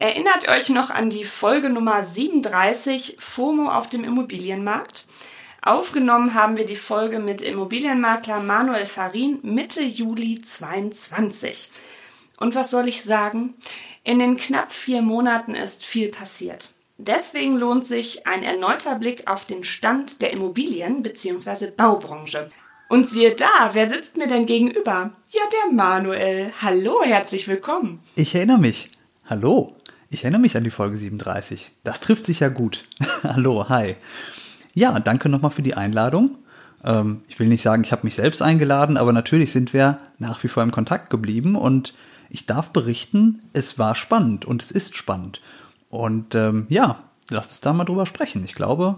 [0.00, 5.06] Erinnert euch noch an die Folge Nummer 37 FOMO auf dem Immobilienmarkt?
[5.60, 11.68] Aufgenommen haben wir die Folge mit Immobilienmakler Manuel Farin Mitte Juli 22.
[12.38, 13.52] Und was soll ich sagen?
[14.02, 16.72] In den knapp vier Monaten ist viel passiert.
[16.96, 21.72] Deswegen lohnt sich ein erneuter Blick auf den Stand der Immobilien- bzw.
[21.76, 22.48] Baubranche.
[22.88, 25.12] Und siehe da, wer sitzt mir denn gegenüber?
[25.28, 26.54] Ja, der Manuel.
[26.62, 28.02] Hallo, herzlich willkommen.
[28.16, 28.90] Ich erinnere mich.
[29.26, 29.76] Hallo.
[30.12, 31.70] Ich erinnere mich an die Folge 37.
[31.84, 32.84] Das trifft sich ja gut.
[33.22, 33.94] Hallo, hi.
[34.74, 36.36] Ja, danke nochmal für die Einladung.
[36.82, 40.42] Ähm, ich will nicht sagen, ich habe mich selbst eingeladen, aber natürlich sind wir nach
[40.42, 41.94] wie vor im Kontakt geblieben und
[42.28, 45.40] ich darf berichten, es war spannend und es ist spannend.
[45.88, 48.44] Und ähm, ja, lass uns da mal drüber sprechen.
[48.44, 48.96] Ich glaube,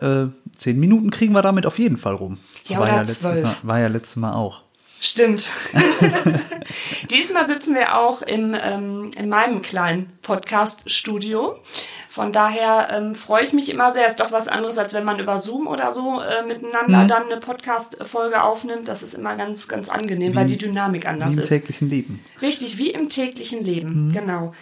[0.00, 0.26] äh,
[0.56, 2.38] zehn Minuten kriegen wir damit auf jeden Fall rum.
[2.64, 3.62] Ja, war ja zwölf.
[3.62, 4.62] Mal, war ja letztes Mal auch.
[5.00, 5.46] Stimmt.
[7.10, 11.54] Diesmal sitzen wir auch im, ähm, in meinem kleinen Podcast-Studio.
[12.08, 14.06] Von daher ähm, freue ich mich immer sehr.
[14.06, 17.08] Ist doch was anderes, als wenn man über Zoom oder so äh, miteinander Mhm.
[17.08, 18.88] dann eine Podcast-Folge aufnimmt.
[18.88, 21.48] Das ist immer ganz, ganz angenehm, weil die Dynamik anders Wie im ist.
[21.50, 22.24] täglichen Leben.
[22.40, 24.04] Richtig, wie im täglichen Leben.
[24.06, 24.12] Mhm.
[24.12, 24.54] Genau.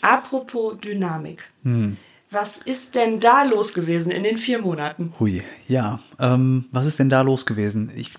[0.00, 1.50] Apropos Dynamik.
[1.62, 1.96] Hm.
[2.30, 5.12] Was ist denn da los gewesen in den vier Monaten?
[5.20, 6.00] Hui, ja.
[6.18, 7.92] Ähm, was ist denn da los gewesen?
[7.94, 8.10] Ich,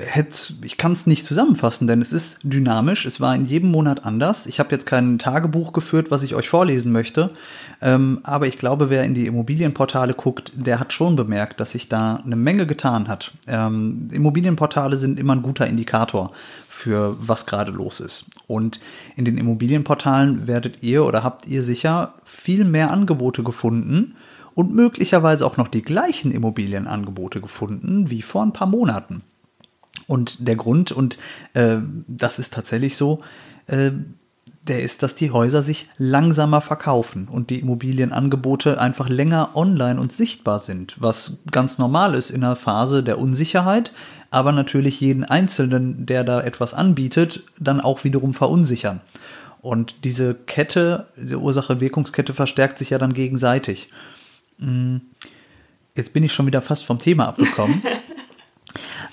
[0.00, 3.06] hätte, ich kann es nicht zusammenfassen, denn es ist dynamisch.
[3.06, 4.46] Es war in jedem Monat anders.
[4.46, 7.30] Ich habe jetzt kein Tagebuch geführt, was ich euch vorlesen möchte.
[7.80, 11.88] Ähm, aber ich glaube, wer in die Immobilienportale guckt, der hat schon bemerkt, dass sich
[11.88, 13.32] da eine Menge getan hat.
[13.46, 16.32] Ähm, Immobilienportale sind immer ein guter Indikator
[16.68, 18.26] für was gerade los ist.
[18.46, 18.80] Und
[19.16, 24.16] in den Immobilienportalen werdet ihr oder habt ihr sicher viel mehr Angebote gefunden
[24.54, 29.22] und möglicherweise auch noch die gleichen Immobilienangebote gefunden wie vor ein paar Monaten.
[30.06, 31.18] Und der Grund, und
[31.54, 33.20] äh, das ist tatsächlich so,
[33.66, 33.90] äh,
[34.62, 40.12] der ist, dass die Häuser sich langsamer verkaufen und die Immobilienangebote einfach länger online und
[40.12, 43.92] sichtbar sind, was ganz normal ist in einer Phase der Unsicherheit,
[44.30, 49.00] aber natürlich jeden Einzelnen, der da etwas anbietet, dann auch wiederum verunsichern.
[49.62, 53.90] Und diese Kette, diese Ursache-Wirkungskette verstärkt sich ja dann gegenseitig.
[54.58, 55.00] Hm,
[56.00, 57.82] Jetzt bin ich schon wieder fast vom Thema abgekommen.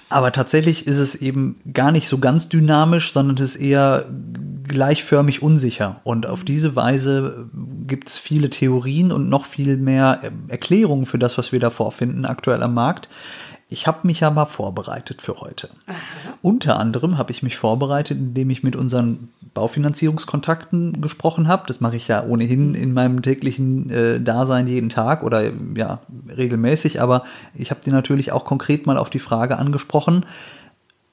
[0.09, 4.05] Aber tatsächlich ist es eben gar nicht so ganz dynamisch, sondern es ist eher
[4.67, 5.99] gleichförmig unsicher.
[6.03, 7.49] Und auf diese Weise
[7.85, 12.25] gibt es viele Theorien und noch viel mehr Erklärungen für das, was wir da vorfinden
[12.25, 13.09] aktuell am Markt.
[13.69, 15.69] Ich habe mich ja mal vorbereitet für heute.
[16.41, 21.63] Unter anderem habe ich mich vorbereitet, indem ich mit unseren Baufinanzierungskontakten gesprochen habe.
[21.65, 27.01] Das mache ich ja ohnehin in meinem täglichen äh, Dasein jeden Tag oder ja regelmäßig.
[27.01, 27.23] Aber
[27.55, 30.27] ich habe die natürlich auch konkret mal auf die Frage angesprochen.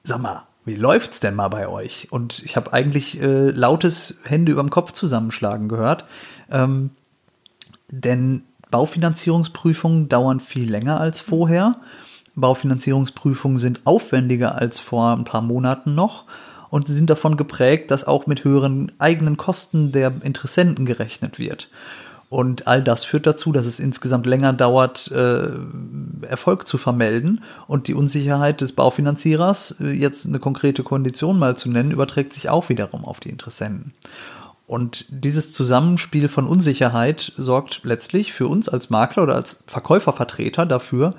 [0.03, 2.09] Sag mal, wie läuft's denn mal bei euch?
[2.11, 6.05] Und ich habe eigentlich äh, lautes Hände überm Kopf zusammenschlagen gehört.
[6.51, 6.91] Ähm,
[7.89, 11.77] denn Baufinanzierungsprüfungen dauern viel länger als vorher.
[12.35, 16.27] Baufinanzierungsprüfungen sind aufwendiger als vor ein paar Monaten noch
[16.75, 21.71] und sind davon geprägt, dass auch mit höheren eigenen Kosten der Interessenten gerechnet wird.
[22.31, 25.51] Und all das führt dazu, dass es insgesamt länger dauert, äh,
[26.23, 27.45] Erfolg zu vermelden.
[27.69, 32.51] Und die Unsicherheit des Baufinanzierers, äh, jetzt eine konkrete Kondition mal zu nennen, überträgt sich
[32.51, 33.93] auch wiederum auf die Interessenten.
[34.67, 41.15] Und dieses Zusammenspiel von Unsicherheit sorgt letztlich für uns als Makler oder als Verkäufervertreter dafür,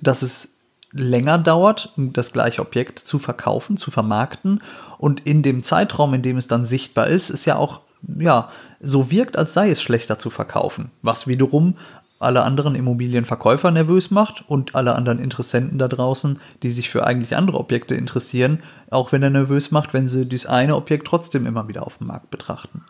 [0.00, 0.58] dass es
[0.92, 4.60] länger dauert, das gleiche Objekt zu verkaufen, zu vermarkten.
[4.98, 7.80] Und in dem Zeitraum, in dem es dann sichtbar ist, es ja auch,
[8.18, 8.50] ja,
[8.80, 10.90] so wirkt, als sei es schlechter zu verkaufen.
[11.02, 11.76] Was wiederum
[12.18, 17.36] alle anderen Immobilienverkäufer nervös macht und alle anderen Interessenten da draußen, die sich für eigentlich
[17.36, 18.60] andere Objekte interessieren,
[18.90, 22.06] auch wenn er nervös macht, wenn sie dieses eine Objekt trotzdem immer wieder auf dem
[22.06, 22.84] Markt betrachten.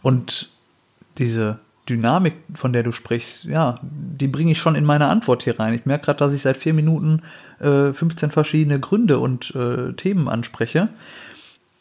[0.00, 0.48] Und
[1.18, 1.58] diese
[1.90, 5.74] Dynamik, von der du sprichst, ja, die bringe ich schon in meine Antwort hier rein.
[5.74, 7.22] Ich merke gerade, dass ich seit vier Minuten
[7.58, 10.88] äh, 15 verschiedene Gründe und äh, Themen anspreche.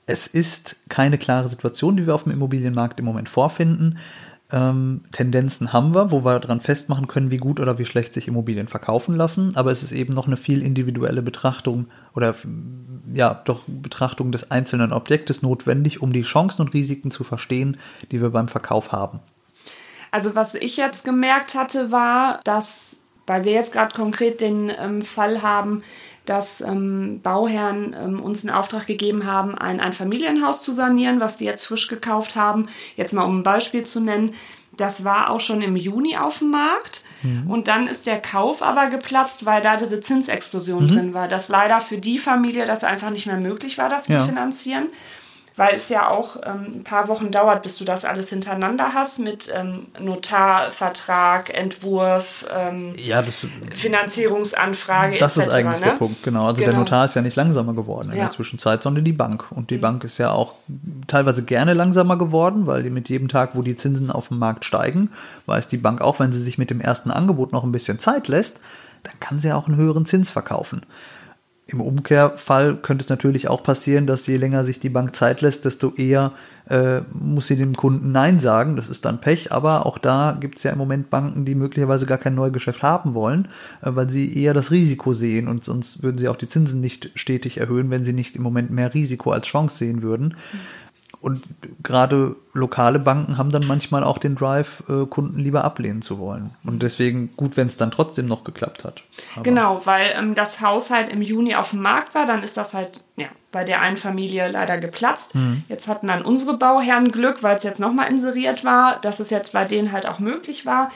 [0.08, 4.00] Es ist keine klare Situation, die wir auf dem Immobilienmarkt im Moment vorfinden.
[4.52, 8.28] Ähm, Tendenzen haben wir, wo wir daran festmachen können, wie gut oder wie schlecht sich
[8.28, 9.56] Immobilien verkaufen lassen.
[9.56, 11.86] Aber es ist eben noch eine viel individuelle Betrachtung
[12.16, 12.34] oder
[13.14, 17.78] ja, doch Betrachtung des einzelnen Objektes notwendig, um die Chancen und Risiken zu verstehen,
[18.12, 19.20] die wir beim Verkauf haben.
[20.12, 25.02] Also was ich jetzt gemerkt hatte, war, dass, weil wir jetzt gerade konkret den ähm,
[25.02, 25.84] Fall haben,
[26.26, 31.46] dass ähm, Bauherren ähm, uns einen Auftrag gegeben haben, ein Einfamilienhaus zu sanieren, was die
[31.46, 32.68] jetzt frisch gekauft haben.
[32.96, 34.36] Jetzt mal um ein Beispiel zu nennen.
[34.78, 37.04] Das war auch schon im Juni auf dem Markt.
[37.24, 37.50] Mhm.
[37.50, 40.88] Und dann ist der Kauf aber geplatzt, weil da diese Zinsexplosion mhm.
[40.88, 41.28] drin war.
[41.28, 44.20] Dass leider für die Familie das einfach nicht mehr möglich war, das ja.
[44.20, 44.88] zu finanzieren
[45.60, 49.20] weil es ja auch ähm, ein paar Wochen dauert, bis du das alles hintereinander hast
[49.20, 55.48] mit ähm, Notar, Vertrag, Entwurf, ähm, ja, das, Finanzierungsanfrage das etc.
[55.48, 55.86] Das ist eigentlich ne?
[55.88, 56.46] der Punkt, genau.
[56.46, 56.72] Also genau.
[56.72, 58.24] der Notar ist ja nicht langsamer geworden in ja.
[58.24, 59.48] der Zwischenzeit, sondern die Bank.
[59.50, 59.82] Und die mhm.
[59.82, 60.54] Bank ist ja auch
[61.08, 64.64] teilweise gerne langsamer geworden, weil die mit jedem Tag, wo die Zinsen auf dem Markt
[64.64, 65.12] steigen,
[65.46, 68.30] weiß die Bank auch, wenn sie sich mit dem ersten Angebot noch ein bisschen Zeit
[68.30, 68.62] lässt,
[69.04, 70.86] dann kann sie auch einen höheren Zins verkaufen.
[71.72, 75.66] Im Umkehrfall könnte es natürlich auch passieren, dass je länger sich die Bank Zeit lässt,
[75.66, 76.32] desto eher
[76.68, 78.76] äh, muss sie dem Kunden Nein sagen.
[78.76, 82.08] Das ist dann Pech, aber auch da gibt es ja im Moment Banken, die möglicherweise
[82.08, 83.50] gar kein Neugeschäft haben wollen,
[83.82, 87.12] äh, weil sie eher das Risiko sehen und sonst würden sie auch die Zinsen nicht
[87.14, 90.36] stetig erhöhen, wenn sie nicht im Moment mehr Risiko als Chance sehen würden.
[91.22, 91.44] Und
[91.84, 96.52] gerade lokale Banken haben dann manchmal auch den Drive, äh, Kunden lieber ablehnen zu wollen.
[96.64, 99.04] Und deswegen gut, wenn es dann trotzdem noch geklappt hat.
[99.34, 102.56] Aber genau, weil ähm, das Haus halt im Juni auf dem Markt war, dann ist
[102.56, 105.36] das halt ja, bei der einen Familie leider geplatzt.
[105.36, 105.64] Mhm.
[105.68, 109.52] Jetzt hatten dann unsere Bauherren Glück, weil es jetzt nochmal inseriert war, dass es jetzt
[109.52, 110.90] bei denen halt auch möglich war.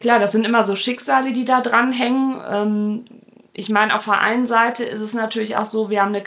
[0.00, 2.40] Klar, das sind immer so Schicksale, die da dranhängen.
[2.50, 3.04] Ähm,
[3.58, 6.22] ich meine, auf der einen Seite ist es natürlich auch so, wir haben eine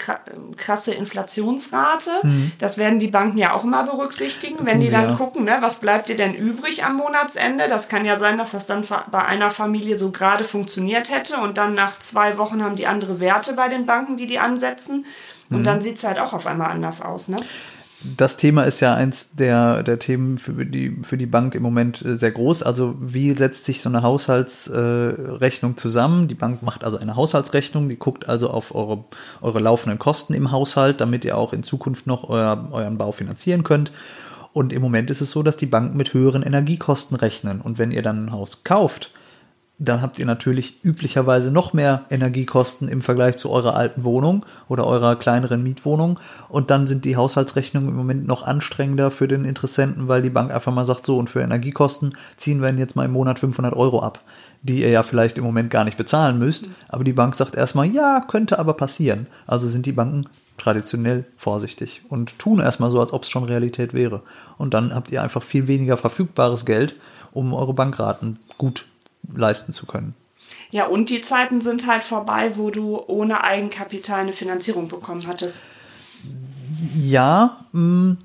[0.58, 2.10] krasse Inflationsrate.
[2.24, 2.52] Mhm.
[2.60, 5.16] Das werden die Banken ja auch immer berücksichtigen, wenn die dann ja.
[5.16, 7.70] gucken, ne, was bleibt dir denn übrig am Monatsende.
[7.70, 11.58] Das kann ja sein, dass das dann bei einer Familie so gerade funktioniert hätte und
[11.58, 15.06] dann nach zwei Wochen haben die andere Werte bei den Banken, die die ansetzen.
[15.50, 15.64] Und mhm.
[15.64, 17.30] dann sieht es halt auch auf einmal anders aus.
[17.30, 17.38] Ne?
[18.04, 22.04] Das Thema ist ja eins der, der Themen für die, für die Bank im Moment
[22.04, 22.64] äh, sehr groß.
[22.64, 26.28] Also wie setzt sich so eine Haushaltsrechnung äh, zusammen?
[26.28, 29.06] Die Bank macht also eine Haushaltsrechnung, die guckt also auf eure,
[29.42, 33.64] eure laufenden Kosten im Haushalt, damit ihr auch in Zukunft noch euer, euren Bau finanzieren
[33.64, 33.92] könnt.
[34.54, 37.62] Und im Moment ist es so, dass die Banken mit höheren Energiekosten rechnen.
[37.62, 39.12] Und wenn ihr dann ein Haus kauft,
[39.84, 44.86] dann habt ihr natürlich üblicherweise noch mehr Energiekosten im Vergleich zu eurer alten Wohnung oder
[44.86, 46.20] eurer kleineren Mietwohnung.
[46.50, 50.52] Und dann sind die Haushaltsrechnungen im Moment noch anstrengender für den Interessenten, weil die Bank
[50.52, 54.04] einfach mal sagt, so und für Energiekosten ziehen wir jetzt mal im Monat 500 Euro
[54.04, 54.20] ab,
[54.62, 56.70] die ihr ja vielleicht im Moment gar nicht bezahlen müsst.
[56.88, 59.26] Aber die Bank sagt erstmal, ja, könnte aber passieren.
[59.48, 60.28] Also sind die Banken
[60.60, 64.22] traditionell vorsichtig und tun erstmal so, als ob es schon Realität wäre.
[64.60, 66.94] Und dann habt ihr einfach viel weniger verfügbares Geld,
[67.32, 68.86] um eure Bankraten gut
[69.34, 70.16] leisten zu können.
[70.70, 75.64] Ja, und die Zeiten sind halt vorbei, wo du ohne Eigenkapital eine Finanzierung bekommen hattest.
[76.96, 78.18] Ja, mh, hm,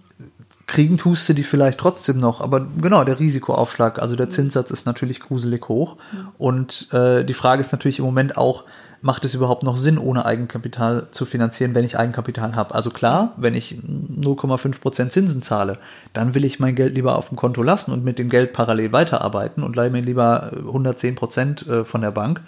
[0.67, 4.87] kriegen tust du die vielleicht trotzdem noch, aber genau, der Risikoaufschlag, also der Zinssatz ist
[4.87, 5.97] natürlich gruselig hoch.
[6.13, 6.29] Mhm.
[6.39, 8.65] Und äh, die Frage ist natürlich im Moment auch,
[9.07, 12.75] macht es überhaupt noch Sinn, ohne Eigenkapital zu finanzieren, wenn ich Eigenkapital habe?
[12.75, 15.79] Also klar, wenn ich 0,5% Zinsen zahle,
[16.13, 18.91] dann will ich mein Geld lieber auf dem Konto lassen und mit dem Geld parallel
[18.91, 22.41] weiterarbeiten und leihe mir lieber 110% äh, von der Bank.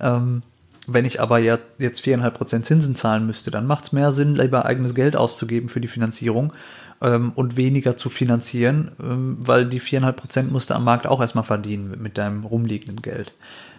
[0.00, 0.42] Ähm,
[0.88, 4.96] wenn ich aber jetzt 4,5% Zinsen zahlen müsste, dann macht es mehr Sinn, lieber eigenes
[4.96, 6.52] Geld auszugeben für die Finanzierung
[7.00, 11.44] ähm, und weniger zu finanzieren, ähm, weil die 4,5% musst du am Markt auch erstmal
[11.44, 13.32] verdienen mit deinem rumliegenden Geld.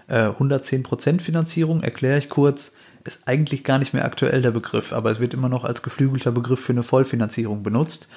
[0.10, 5.12] 110% äh, Finanzierung, erkläre ich kurz, ist eigentlich gar nicht mehr aktuell der Begriff, aber
[5.12, 8.07] es wird immer noch als geflügelter Begriff für eine Vollfinanzierung benutzt.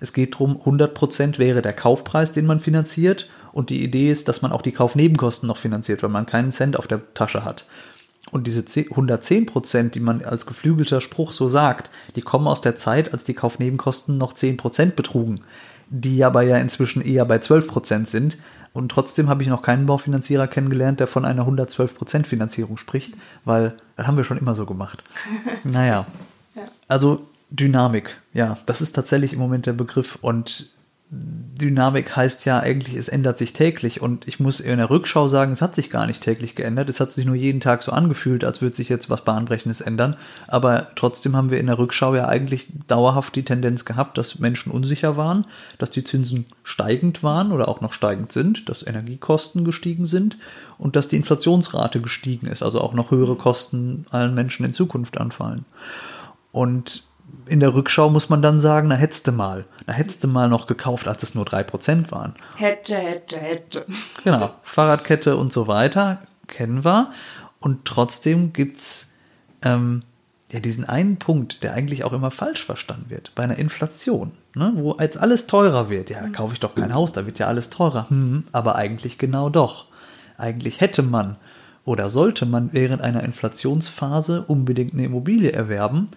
[0.00, 4.42] Es geht darum, 100% wäre der Kaufpreis, den man finanziert und die Idee ist, dass
[4.42, 7.66] man auch die Kaufnebenkosten noch finanziert, weil man keinen Cent auf der Tasche hat.
[8.32, 13.12] Und diese 110%, die man als geflügelter Spruch so sagt, die kommen aus der Zeit,
[13.12, 15.42] als die Kaufnebenkosten noch 10% betrugen,
[15.88, 18.36] die aber ja inzwischen eher bei 12% sind.
[18.76, 23.14] Und trotzdem habe ich noch keinen Baufinanzierer kennengelernt, der von einer 112% Finanzierung spricht,
[23.44, 25.02] weil das haben wir schon immer so gemacht.
[25.64, 26.06] naja.
[26.54, 26.62] Ja.
[26.86, 30.18] Also Dynamik, ja, das ist tatsächlich im Moment der Begriff.
[30.20, 30.70] Und
[31.08, 34.02] Dynamik heißt ja eigentlich, es ändert sich täglich.
[34.02, 36.88] Und ich muss in der Rückschau sagen, es hat sich gar nicht täglich geändert.
[36.88, 40.16] Es hat sich nur jeden Tag so angefühlt, als würde sich jetzt was Bahnbrechendes ändern.
[40.48, 44.72] Aber trotzdem haben wir in der Rückschau ja eigentlich dauerhaft die Tendenz gehabt, dass Menschen
[44.72, 45.46] unsicher waren,
[45.78, 50.38] dass die Zinsen steigend waren oder auch noch steigend sind, dass Energiekosten gestiegen sind
[50.76, 52.64] und dass die Inflationsrate gestiegen ist.
[52.64, 55.66] Also auch noch höhere Kosten allen Menschen in Zukunft anfallen.
[56.50, 57.04] Und
[57.46, 59.64] in der Rückschau muss man dann sagen, na hättest du mal.
[59.86, 62.34] Na hättest du mal noch gekauft, als es nur 3% waren.
[62.56, 63.86] Hätte, hätte, hätte.
[64.24, 67.12] Genau, Fahrradkette und so weiter kennen wir.
[67.60, 69.14] Und trotzdem gibt's
[69.62, 70.02] ähm,
[70.50, 74.72] ja diesen einen Punkt, der eigentlich auch immer falsch verstanden wird, bei einer Inflation, ne,
[74.74, 76.10] wo als alles teurer wird.
[76.10, 78.08] Ja, kaufe ich doch kein Haus, da wird ja alles teurer.
[78.10, 79.86] Hm, aber eigentlich genau doch.
[80.38, 81.36] Eigentlich hätte man
[81.84, 86.08] oder sollte man während einer Inflationsphase unbedingt eine Immobilie erwerben,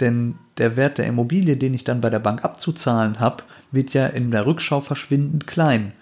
[0.00, 4.06] denn der Wert der Immobilie, den ich dann bei der Bank abzuzahlen habe, wird ja
[4.06, 5.92] in der Rückschau verschwindend klein.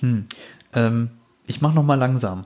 [0.00, 0.26] Hm.
[0.74, 1.10] Ähm,
[1.46, 2.44] ich mache noch mal langsam.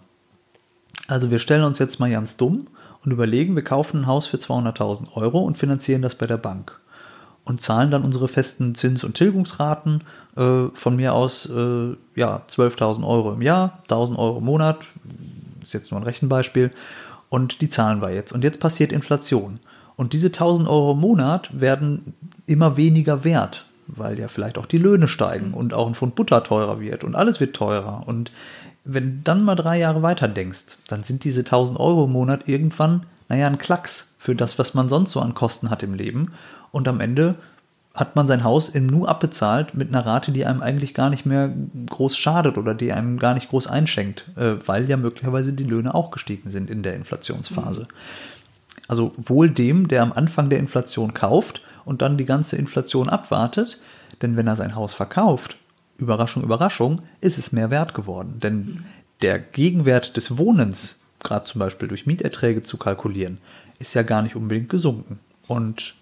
[1.06, 2.66] Also wir stellen uns jetzt mal ganz dumm
[3.04, 6.78] und überlegen, wir kaufen ein Haus für 200.000 Euro und finanzieren das bei der Bank
[7.48, 10.04] und zahlen dann unsere festen Zins- und Tilgungsraten
[10.36, 14.80] äh, von mir aus äh, ja 12.000 Euro im Jahr, 1.000 Euro im Monat,
[15.62, 16.70] ist jetzt nur ein Rechenbeispiel
[17.30, 18.32] und die zahlen wir jetzt.
[18.32, 19.60] Und jetzt passiert Inflation.
[19.98, 22.14] Und diese 1000 Euro im Monat werden
[22.46, 26.44] immer weniger wert, weil ja vielleicht auch die Löhne steigen und auch ein Pfund Butter
[26.44, 28.04] teurer wird und alles wird teurer.
[28.06, 28.30] Und
[28.84, 32.46] wenn du dann mal drei Jahre weiter denkst, dann sind diese 1000 Euro im Monat
[32.46, 36.32] irgendwann, naja, ein Klacks für das, was man sonst so an Kosten hat im Leben.
[36.70, 37.34] Und am Ende
[37.92, 41.26] hat man sein Haus im Nu abbezahlt mit einer Rate, die einem eigentlich gar nicht
[41.26, 41.52] mehr
[41.86, 45.92] groß schadet oder die einem gar nicht groß einschenkt, äh, weil ja möglicherweise die Löhne
[45.92, 47.88] auch gestiegen sind in der Inflationsphase.
[48.88, 53.78] Also wohl dem, der am Anfang der Inflation kauft und dann die ganze Inflation abwartet,
[54.22, 55.56] denn wenn er sein Haus verkauft,
[55.98, 58.40] Überraschung, Überraschung, ist es mehr wert geworden.
[58.42, 58.84] Denn
[59.22, 63.38] der Gegenwert des Wohnens, gerade zum Beispiel durch Mieterträge zu kalkulieren,
[63.78, 65.18] ist ja gar nicht unbedingt gesunken.
[65.46, 65.94] Und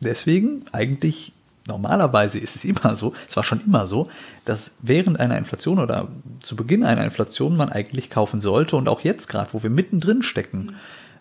[0.00, 1.32] deswegen eigentlich
[1.66, 4.10] normalerweise ist es immer so, es war schon immer so,
[4.44, 6.08] dass während einer Inflation oder
[6.40, 10.22] zu Beginn einer Inflation man eigentlich kaufen sollte und auch jetzt gerade, wo wir mittendrin
[10.22, 10.76] stecken,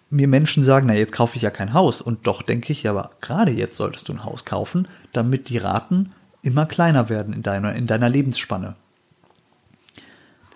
[0.10, 2.92] mir Menschen sagen, na jetzt kaufe ich ja kein Haus und doch denke ich, ja,
[2.92, 7.44] aber gerade jetzt solltest du ein Haus kaufen, damit die Raten immer kleiner werden in
[7.44, 8.75] deiner, in deiner Lebensspanne.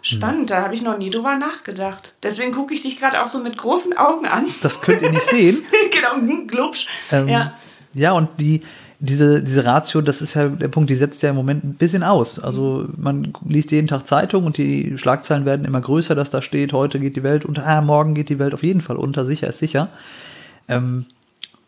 [0.05, 2.15] Spannend, da habe ich noch nie drüber nachgedacht.
[2.23, 4.45] Deswegen gucke ich dich gerade auch so mit großen Augen an.
[4.61, 5.63] Das könnt ihr nicht sehen.
[5.91, 6.87] genau, glubsch.
[7.11, 7.53] Ähm, ja.
[7.93, 8.63] ja, und die,
[9.05, 12.03] diese, diese Ratio, das ist ja der Punkt, die setzt ja im Moment ein bisschen
[12.03, 12.39] aus.
[12.39, 16.71] Also man liest jeden Tag Zeitung und die Schlagzeilen werden immer größer, dass da steht,
[16.71, 19.47] heute geht die Welt unter, ah, morgen geht die Welt auf jeden Fall unter, sicher
[19.47, 19.89] ist sicher.
[20.69, 21.05] Ähm,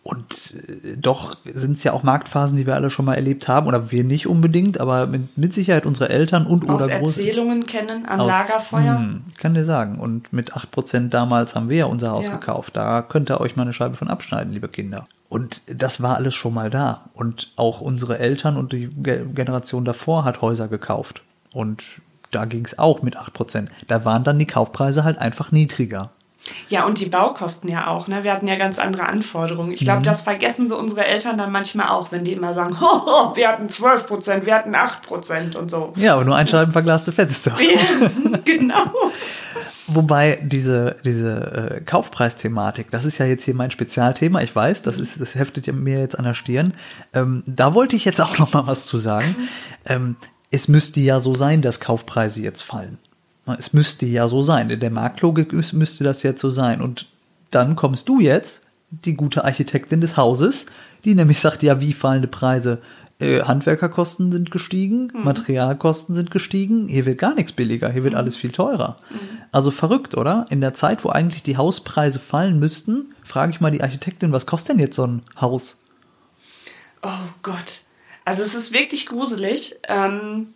[0.02, 0.54] und
[0.86, 3.92] äh, doch sind es ja auch Marktphasen, die wir alle schon mal erlebt haben, oder
[3.92, 8.22] wir nicht unbedingt, aber mit, mit Sicherheit unsere Eltern und Aus oder Erzählungen kennen an
[8.22, 8.98] aus- Lagerfeuer.
[8.98, 10.00] Hm, kann dir sagen.
[10.00, 12.34] Und mit 8% damals haben wir ja unser Haus Ja.
[12.38, 12.78] gekauft.
[12.78, 15.08] Da könnt ihr euch mal eine Scheibe von abschneiden, liebe Kinder.
[15.30, 17.10] Und das war alles schon mal da.
[17.14, 21.24] Und auch unsere Eltern und die Ge- Generation davor hat Häuser gekauft.
[21.52, 21.84] Und
[22.32, 23.68] da ging es auch mit 8%.
[23.88, 26.12] Da waren dann die Kaufpreise halt einfach niedriger.
[26.68, 28.08] Ja, und die Baukosten ja auch.
[28.08, 28.24] Ne?
[28.24, 29.72] Wir hatten ja ganz andere Anforderungen.
[29.72, 29.86] Ich Mhm.
[29.86, 33.48] glaube, das vergessen so unsere Eltern dann manchmal auch, wenn die immer sagen, Hoho, wir
[33.48, 35.92] hatten 12 Prozent, wir hatten 8 Prozent und so.
[35.96, 37.52] Ja, aber nur ein scheibenverglaste Fenster.
[37.60, 38.84] Ja, genau.
[39.96, 44.98] Wobei diese, diese äh, Kaufpreisthematik, das ist ja jetzt hier mein Spezialthema, ich weiß, das,
[44.98, 46.74] ist, das heftet ja mir jetzt an der Stirn.
[47.14, 49.36] Ähm, da wollte ich jetzt auch noch mal was zu sagen.
[49.86, 50.18] Ähm,
[50.52, 52.98] es müsste ja so sein, dass Kaufpreise jetzt fallen.
[53.58, 54.70] Es müsste ja so sein.
[54.70, 56.82] In der Marktlogik müsste das jetzt so sein.
[56.82, 57.08] Und
[57.52, 60.68] dann kommst du jetzt, die gute Architektin des Hauses,
[61.04, 62.80] die nämlich sagt, ja, wie fallende Preise?
[63.18, 68.36] Äh, Handwerkerkosten sind gestiegen, Materialkosten sind gestiegen, hier wird gar nichts billiger, hier wird alles
[68.36, 68.98] viel teurer.
[69.54, 70.46] Also verrückt, oder?
[70.50, 74.46] In der Zeit, wo eigentlich die Hauspreise fallen müssten, frage ich mal die Architektin, was
[74.46, 75.80] kostet denn jetzt so ein Haus?
[77.04, 77.84] Oh Gott.
[78.26, 79.78] Also es ist wirklich gruselig.
[79.88, 80.48] Ähm,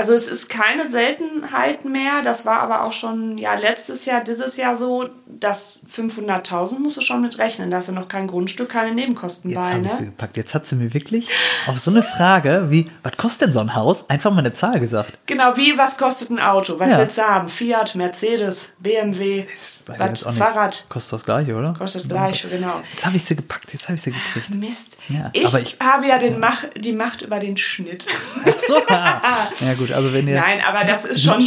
[0.00, 2.22] also es ist keine Seltenheit mehr.
[2.24, 7.02] Das war aber auch schon ja letztes Jahr, dieses Jahr so, dass 500.000 musst du
[7.02, 7.70] schon mit rechnen.
[7.70, 9.78] Da hast du noch kein Grundstück, keine Nebenkosten Jetzt bei.
[9.84, 10.06] ich sie Ne?
[10.06, 10.38] gepackt.
[10.38, 11.28] Jetzt hat sie mir wirklich
[11.66, 14.08] auf so eine Frage wie, was kostet denn so ein Haus?
[14.08, 15.18] Einfach mal eine Zahl gesagt.
[15.26, 16.78] Genau, wie, was kostet ein Auto?
[16.78, 16.98] Was Ja.
[16.98, 17.48] willst du haben?
[17.50, 19.44] Fiat, Mercedes, BMW,
[19.86, 20.22] was.
[20.22, 20.86] Fahrrad.
[20.88, 21.74] Kostet das gleiche, oder?
[21.76, 22.80] Kostet gleich, genau.
[22.90, 24.50] Jetzt habe ich sie gepackt, jetzt habe ich sie gekriegt.
[24.54, 24.96] Mist.
[25.10, 28.06] Ja, ich, ich- habe ja den Mach, die Macht über den Schnitt.
[28.44, 28.76] Ach so.
[28.88, 31.44] ja gut, also wenn ihr Nein, aber das ist schon.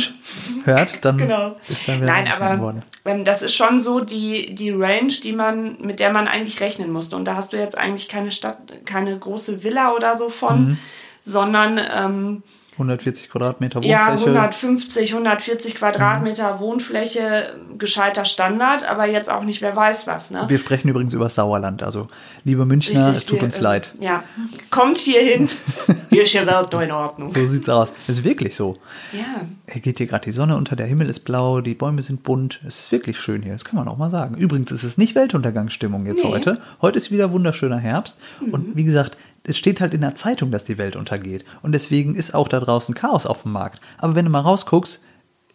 [0.66, 1.56] hört, dann Genau.
[1.68, 2.84] ist dann wieder Nein, aber geworden.
[3.06, 6.92] ähm, das ist schon so die, die Range, die man, mit der man eigentlich rechnen
[6.92, 7.16] musste.
[7.16, 10.78] Und da hast du jetzt eigentlich keine Stadt, keine große Villa oder so von, Mhm.
[11.22, 12.44] sondern ähm,
[12.74, 13.92] 140 Quadratmeter Wohnfläche.
[13.92, 16.60] Ja, 150, 140 Quadratmeter mhm.
[16.60, 20.32] Wohnfläche, gescheiter Standard, aber jetzt auch nicht, wer weiß was.
[20.32, 20.46] Ne?
[20.48, 22.08] Wir sprechen übrigens über Sauerland, also
[22.44, 23.92] liebe Münchner, Richtig, es tut wir, uns äh, leid.
[24.00, 24.24] Ja,
[24.70, 25.48] kommt hier hin,
[26.10, 27.32] hier ist die Welt in Ordnung.
[27.32, 27.94] So sieht's aus.
[28.04, 28.78] Es ist wirklich so.
[29.12, 29.48] Ja.
[29.72, 32.62] Hier geht hier gerade die Sonne unter, der Himmel ist blau, die Bäume sind bunt.
[32.66, 34.36] Es ist wirklich schön hier, das kann man auch mal sagen.
[34.36, 36.30] Übrigens ist es nicht Weltuntergangsstimmung jetzt nee.
[36.30, 36.62] heute.
[36.82, 38.20] Heute ist wieder wunderschöner Herbst.
[38.42, 38.54] Mhm.
[38.54, 41.44] Und wie gesagt, es steht halt in der Zeitung, dass die Welt untergeht.
[41.62, 43.82] Und deswegen ist auch da draußen Chaos auf dem Markt.
[43.98, 45.04] Aber wenn du mal rausguckst,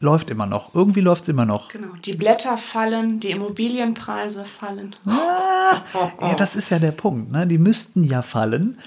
[0.00, 0.75] läuft immer noch.
[0.75, 1.68] Irgendwie läuft es immer noch.
[1.68, 1.95] Genau.
[2.04, 4.95] Die Blätter fallen, die Immobilienpreise fallen.
[5.07, 5.78] Ah,
[6.21, 7.33] ja, das ist ja der Punkt.
[7.33, 7.47] Ne?
[7.47, 8.78] Die müssten ja fallen,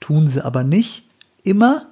[0.00, 1.04] tun sie aber nicht
[1.44, 1.86] immer.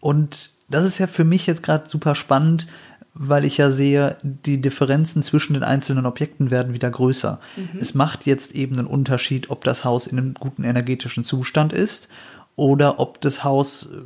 [0.00, 2.66] Und das ist ja für mich jetzt gerade super spannend,
[3.14, 7.40] weil ich ja sehe, die Differenzen zwischen den einzelnen Objekten werden wieder größer.
[7.56, 7.78] Mhm.
[7.80, 12.08] Es macht jetzt eben einen Unterschied, ob das Haus in einem guten energetischen Zustand ist
[12.56, 13.96] oder ob das Haus äh,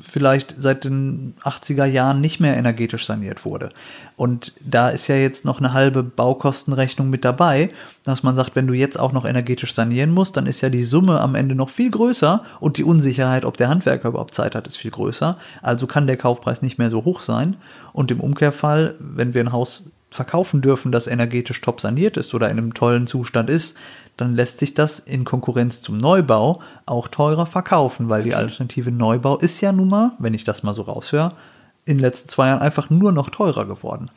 [0.00, 3.70] vielleicht seit den 80er Jahren nicht mehr energetisch saniert wurde.
[4.16, 7.70] Und da ist ja jetzt noch eine halbe Baukostenrechnung mit dabei,
[8.04, 10.84] dass man sagt, wenn du jetzt auch noch energetisch sanieren musst, dann ist ja die
[10.84, 14.66] Summe am Ende noch viel größer und die Unsicherheit, ob der Handwerker überhaupt Zeit hat,
[14.66, 15.36] ist viel größer.
[15.60, 17.56] Also kann der Kaufpreis nicht mehr so hoch sein.
[17.92, 22.50] Und im Umkehrfall, wenn wir ein Haus verkaufen dürfen, das energetisch top saniert ist oder
[22.50, 23.76] in einem tollen Zustand ist,
[24.20, 29.38] dann lässt sich das in Konkurrenz zum Neubau auch teurer verkaufen, weil die Alternative Neubau
[29.38, 31.32] ist ja nun mal, wenn ich das mal so raushöre,
[31.84, 34.10] in den letzten zwei Jahren einfach nur noch teurer geworden.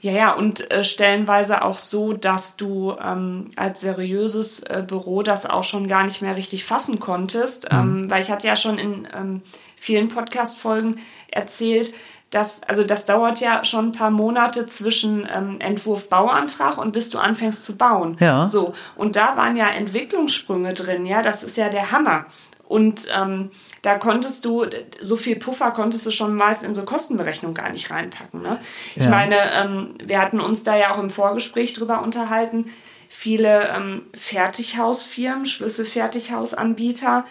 [0.00, 5.46] Ja, ja, und äh, stellenweise auch so, dass du ähm, als seriöses äh, Büro das
[5.46, 7.78] auch schon gar nicht mehr richtig fassen konntest, mhm.
[7.78, 9.40] ähm, weil ich hatte ja schon in ähm,
[9.76, 10.98] vielen Podcast-Folgen
[11.28, 11.94] erzählt,
[12.34, 17.08] das, also das dauert ja schon ein paar Monate zwischen ähm, Entwurf Bauantrag und bis
[17.10, 18.16] du anfängst zu bauen.
[18.18, 18.46] Ja.
[18.48, 18.72] So.
[18.96, 22.26] Und da waren ja Entwicklungssprünge drin, ja, das ist ja der Hammer.
[22.66, 23.50] Und ähm,
[23.82, 24.66] da konntest du,
[25.00, 28.42] so viel Puffer konntest du schon meist in so Kostenberechnung gar nicht reinpacken.
[28.42, 28.58] Ne?
[28.96, 29.10] Ich ja.
[29.10, 32.66] meine, ähm, wir hatten uns da ja auch im Vorgespräch drüber unterhalten.
[33.08, 37.26] Viele ähm, Fertighausfirmen, Schlüsselfertighausanbieter,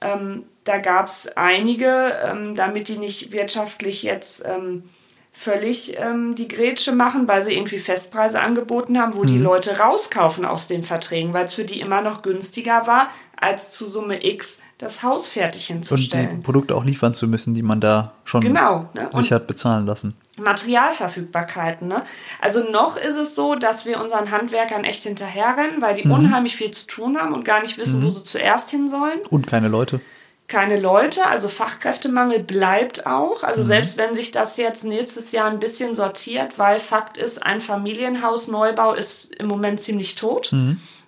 [0.00, 4.84] ähm, da gab es einige, ähm, damit die nicht wirtschaftlich jetzt ähm,
[5.32, 9.28] völlig ähm, die Grätsche machen, weil sie irgendwie Festpreise angeboten haben, wo mhm.
[9.28, 13.70] die Leute rauskaufen aus den Verträgen, weil es für die immer noch günstiger war, als
[13.70, 16.28] zu Summe X das Haus fertig hinzustellen.
[16.30, 19.10] Und die Produkte auch liefern zu müssen, die man da schon genau, ne?
[19.12, 20.16] sich hat bezahlen lassen.
[20.38, 21.88] Materialverfügbarkeiten.
[21.88, 22.02] Ne?
[22.40, 26.12] Also noch ist es so, dass wir unseren Handwerkern echt hinterherrennen, weil die mhm.
[26.12, 28.04] unheimlich viel zu tun haben und gar nicht wissen, mhm.
[28.04, 29.18] wo sie zuerst hin sollen.
[29.30, 30.00] Und keine Leute
[30.48, 33.42] keine Leute, also Fachkräftemangel bleibt auch.
[33.42, 33.66] Also mhm.
[33.66, 38.94] selbst wenn sich das jetzt nächstes Jahr ein bisschen sortiert, weil Fakt ist, ein Familienhausneubau
[38.94, 40.50] ist im Moment ziemlich tot.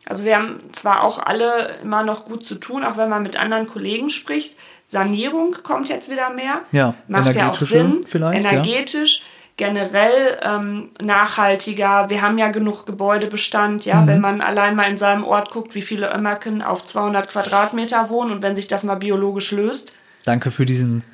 [0.07, 3.39] Also wir haben zwar auch alle immer noch gut zu tun, auch wenn man mit
[3.39, 4.57] anderen Kollegen spricht.
[4.89, 6.63] Sanierung kommt jetzt wieder mehr.
[6.73, 8.05] Ja, macht ja auch Sinn.
[8.07, 9.21] Vielleicht, energetisch.
[9.21, 9.25] Ja
[9.61, 12.09] generell ähm, nachhaltiger.
[12.09, 14.07] Wir haben ja genug Gebäudebestand, ja, mhm.
[14.07, 18.33] wenn man allein mal in seinem Ort guckt, wie viele Ömmerken auf 200 Quadratmeter wohnen
[18.33, 19.99] und wenn sich das mal biologisch löst.
[20.25, 21.05] Danke für diesen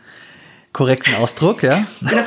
[0.73, 1.85] korrekten Ausdruck, ja.
[2.01, 2.23] Genau.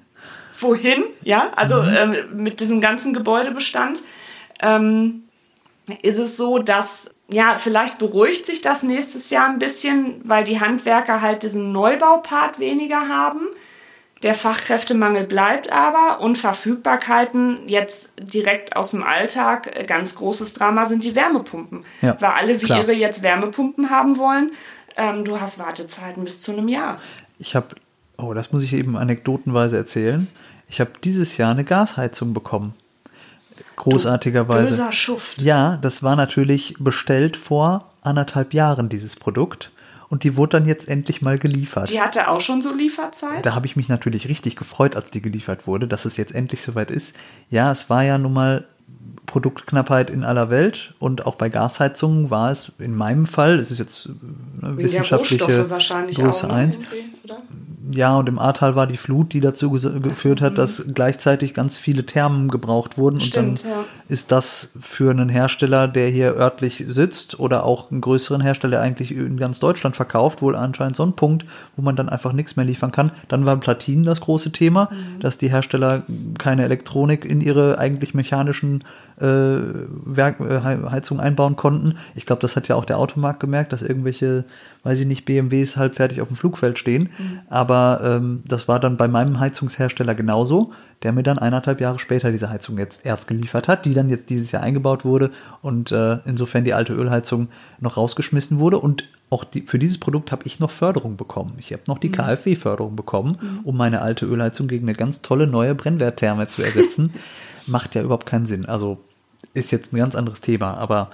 [0.60, 1.96] Wohin, ja, also mhm.
[1.96, 3.98] ähm, mit diesem ganzen Gebäudebestand
[4.62, 5.24] ähm,
[6.02, 10.60] ist es so, dass ja, vielleicht beruhigt sich das nächstes Jahr ein bisschen, weil die
[10.60, 13.40] Handwerker halt diesen Neubaupart weniger haben.
[14.22, 20.86] Der Fachkräftemangel bleibt aber und Verfügbarkeiten jetzt direkt aus dem Alltag, äh, ganz großes Drama
[20.86, 21.84] sind die Wärmepumpen.
[22.00, 24.52] Ja, Weil alle wie ihre jetzt Wärmepumpen haben wollen.
[24.96, 26.98] Ähm, du hast Wartezeiten bis zu einem Jahr.
[27.38, 27.76] Ich habe,
[28.16, 30.26] oh, das muss ich eben anekdotenweise erzählen.
[30.68, 32.74] Ich habe dieses Jahr eine Gasheizung bekommen.
[33.76, 34.68] Großartigerweise.
[34.68, 35.42] böser Schuft.
[35.42, 39.70] Ja, das war natürlich bestellt vor anderthalb Jahren, dieses Produkt
[40.08, 41.90] und die wurde dann jetzt endlich mal geliefert.
[41.90, 43.44] Die hatte auch schon so Lieferzeit?
[43.44, 46.62] Da habe ich mich natürlich richtig gefreut, als die geliefert wurde, dass es jetzt endlich
[46.62, 47.16] soweit ist.
[47.50, 48.64] Ja, es war ja nun mal
[49.26, 53.78] Produktknappheit in aller Welt und auch bei Gasheizungen war es in meinem Fall, es ist
[53.78, 54.08] jetzt
[54.62, 55.66] eine wissenschaftliche
[56.14, 56.78] Größe 1,
[57.92, 62.04] ja, und im Ahrtal war die Flut, die dazu geführt hat, dass gleichzeitig ganz viele
[62.04, 63.20] Thermen gebraucht wurden.
[63.20, 63.84] Stimmt, und dann ja.
[64.08, 68.80] ist das für einen Hersteller, der hier örtlich sitzt oder auch einen größeren Hersteller, der
[68.80, 72.56] eigentlich in ganz Deutschland verkauft, wohl anscheinend so ein Punkt, wo man dann einfach nichts
[72.56, 73.12] mehr liefern kann.
[73.28, 75.20] Dann war Platinen das große Thema, mhm.
[75.20, 76.02] dass die Hersteller
[76.38, 78.82] keine Elektronik in ihre eigentlich mechanischen
[79.15, 81.96] äh, Werk, äh, Heizung einbauen konnten.
[82.14, 84.44] Ich glaube, das hat ja auch der Automarkt gemerkt, dass irgendwelche
[84.86, 87.10] weiß ich nicht, BMWs halb fertig auf dem Flugfeld stehen.
[87.18, 87.40] Mhm.
[87.48, 92.30] Aber ähm, das war dann bei meinem Heizungshersteller genauso, der mir dann eineinhalb Jahre später
[92.30, 96.18] diese Heizung jetzt erst geliefert hat, die dann jetzt dieses Jahr eingebaut wurde und äh,
[96.24, 97.48] insofern die alte Ölheizung
[97.80, 98.78] noch rausgeschmissen wurde.
[98.78, 101.54] Und auch die, für dieses Produkt habe ich noch Förderung bekommen.
[101.58, 102.12] Ich habe noch die mhm.
[102.12, 103.60] KfW-Förderung bekommen, mhm.
[103.64, 107.12] um meine alte Ölheizung gegen eine ganz tolle neue Brennwerttherme zu ersetzen.
[107.66, 108.66] Macht ja überhaupt keinen Sinn.
[108.66, 108.98] Also
[109.52, 111.10] ist jetzt ein ganz anderes Thema, aber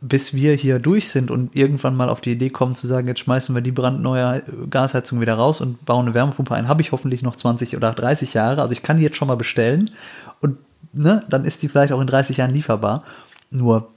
[0.00, 3.20] bis wir hier durch sind und irgendwann mal auf die Idee kommen zu sagen, jetzt
[3.20, 7.22] schmeißen wir die brandneue Gasheizung wieder raus und bauen eine Wärmepumpe ein, habe ich hoffentlich
[7.22, 8.62] noch 20 oder 30 Jahre.
[8.62, 9.92] Also ich kann die jetzt schon mal bestellen
[10.40, 10.58] und
[10.92, 13.04] ne, dann ist die vielleicht auch in 30 Jahren lieferbar.
[13.50, 13.90] Nur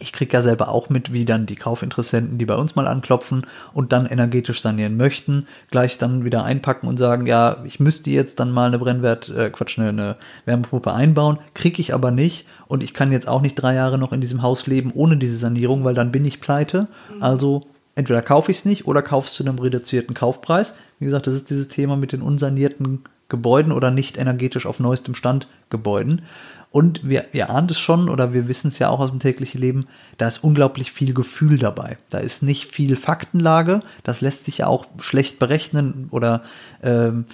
[0.00, 3.46] ich kriege ja selber auch mit, wie dann die Kaufinteressenten, die bei uns mal anklopfen
[3.72, 8.40] und dann energetisch sanieren möchten, gleich dann wieder einpacken und sagen, ja, ich müsste jetzt
[8.40, 12.82] dann mal eine Brennwert, äh, Quatsch, eine, eine Wärmepumpe einbauen, kriege ich aber nicht und
[12.82, 15.84] ich kann jetzt auch nicht drei Jahre noch in diesem Haus leben ohne diese Sanierung,
[15.84, 16.88] weil dann bin ich pleite.
[17.14, 17.22] Mhm.
[17.22, 17.62] Also
[17.94, 20.76] entweder kaufe ich es nicht oder kaufe es zu einem reduzierten Kaufpreis.
[20.98, 25.14] Wie gesagt, das ist dieses Thema mit den unsanierten Gebäuden oder nicht energetisch auf neuestem
[25.14, 26.22] Stand Gebäuden.
[26.74, 29.60] Und wir, ihr ahnt es schon oder wir wissen es ja auch aus dem täglichen
[29.60, 29.86] Leben,
[30.18, 31.98] da ist unglaublich viel Gefühl dabei.
[32.08, 36.42] Da ist nicht viel Faktenlage, das lässt sich ja auch schlecht berechnen oder
[36.82, 37.26] ähm,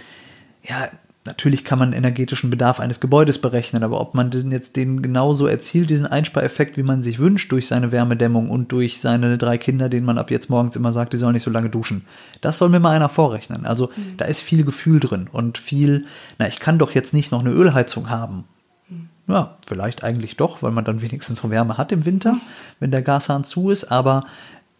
[0.62, 0.90] ja,
[1.24, 5.46] natürlich kann man energetischen Bedarf eines Gebäudes berechnen, aber ob man denn jetzt den genauso
[5.46, 9.88] erzielt, diesen Einspareffekt, wie man sich wünscht, durch seine Wärmedämmung und durch seine drei Kinder,
[9.88, 12.04] denen man ab jetzt morgens immer sagt, die sollen nicht so lange duschen.
[12.42, 13.64] Das soll mir mal einer vorrechnen.
[13.64, 14.18] Also mhm.
[14.18, 16.04] da ist viel Gefühl drin und viel,
[16.38, 18.44] na, ich kann doch jetzt nicht noch eine Ölheizung haben.
[19.26, 22.36] Ja, vielleicht eigentlich doch, weil man dann wenigstens noch Wärme hat im Winter,
[22.80, 24.26] wenn der Gashahn zu ist, aber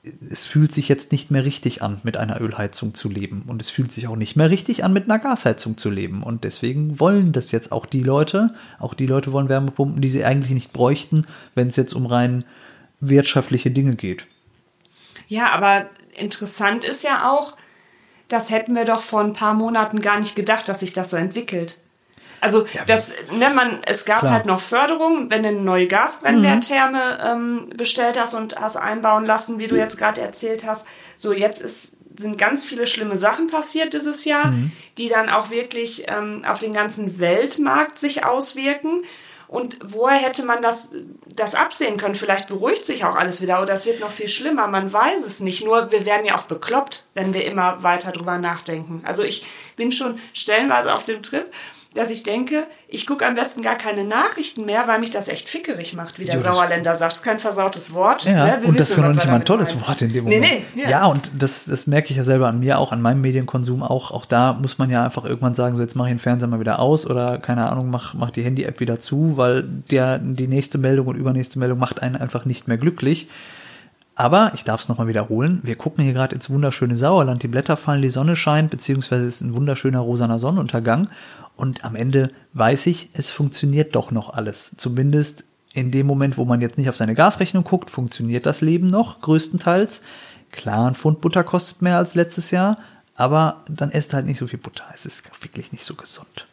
[0.02, 3.44] es fühlt sich jetzt nicht mehr richtig an, mit einer Ölheizung zu leben.
[3.46, 6.22] Und es fühlt sich auch nicht mehr richtig an, mit einer Gasheizung zu leben.
[6.22, 8.54] Und deswegen wollen das jetzt auch die Leute.
[8.78, 12.44] Auch die Leute wollen Wärmepumpen, die sie eigentlich nicht bräuchten, wenn es jetzt um rein
[13.00, 14.26] wirtschaftliche Dinge geht.
[15.28, 17.56] Ja, aber interessant ist ja auch,
[18.28, 21.16] das hätten wir doch vor ein paar Monaten gar nicht gedacht, dass sich das so
[21.16, 21.78] entwickelt.
[22.40, 24.32] Also ja, das, ne, man, es gab klar.
[24.32, 27.68] halt noch Förderung, wenn du eine neue Gasbrennwerttherme mhm.
[27.68, 30.86] ähm, bestellt hast und hast einbauen lassen, wie du jetzt gerade erzählt hast.
[31.16, 34.72] So, jetzt ist, sind ganz viele schlimme Sachen passiert dieses Jahr, mhm.
[34.98, 39.02] die dann auch wirklich ähm, auf den ganzen Weltmarkt sich auswirken.
[39.46, 40.92] Und woher hätte man das,
[41.34, 42.14] das absehen können?
[42.14, 44.68] Vielleicht beruhigt sich auch alles wieder oder es wird noch viel schlimmer.
[44.68, 45.64] Man weiß es nicht.
[45.64, 49.02] Nur wir werden ja auch bekloppt, wenn wir immer weiter drüber nachdenken.
[49.04, 51.52] Also ich bin schon stellenweise auf dem Trip
[51.94, 55.48] dass ich denke, ich gucke am besten gar keine Nachrichten mehr, weil mich das echt
[55.48, 57.12] fickerig macht, wie der ja, Sauerländer sagt.
[57.12, 58.24] Das ist kein versautes Wort.
[58.24, 58.60] Ja, ne?
[58.64, 59.88] und das ist ja noch nicht mal ein tolles meinen.
[59.88, 60.40] Wort in dem Moment.
[60.40, 60.90] Nee, nee, ja.
[60.90, 64.12] ja, und das, das merke ich ja selber an mir, auch an meinem Medienkonsum auch.
[64.12, 66.60] Auch da muss man ja einfach irgendwann sagen, so jetzt mache ich den Fernseher mal
[66.60, 70.78] wieder aus oder keine Ahnung, mach, mach die Handy-App wieder zu, weil der, die nächste
[70.78, 73.28] Meldung und übernächste Meldung macht einen einfach nicht mehr glücklich.
[74.20, 75.60] Aber ich darf es nochmal wiederholen.
[75.62, 77.42] Wir gucken hier gerade ins wunderschöne Sauerland.
[77.42, 81.08] Die Blätter fallen, die Sonne scheint, beziehungsweise es ist ein wunderschöner rosaner Sonnenuntergang.
[81.60, 84.70] Und am Ende weiß ich, es funktioniert doch noch alles.
[84.76, 85.44] Zumindest
[85.74, 89.20] in dem Moment, wo man jetzt nicht auf seine Gasrechnung guckt, funktioniert das Leben noch
[89.20, 90.00] größtenteils.
[90.52, 92.78] Klar, ein Pfund Butter kostet mehr als letztes Jahr,
[93.14, 94.84] aber dann esst halt nicht so viel Butter.
[94.94, 96.46] Es ist wirklich nicht so gesund.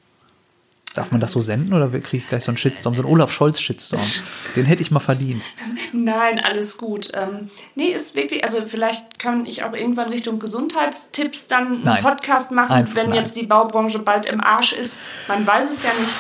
[0.98, 3.32] Darf man das so senden oder kriege ich gleich so einen Shitstorm, so einen Olaf
[3.32, 4.02] Scholz-Shitstorm?
[4.56, 5.44] Den hätte ich mal verdient.
[5.94, 7.12] Nein, alles gut.
[7.14, 12.02] Ähm, nee, ist wirklich, also vielleicht kann ich auch irgendwann Richtung Gesundheitstipps dann einen nein.
[12.02, 13.20] Podcast machen, Einfach wenn nein.
[13.20, 15.00] jetzt die Baubranche bald im Arsch ist.
[15.28, 16.14] Man weiß es ja nicht.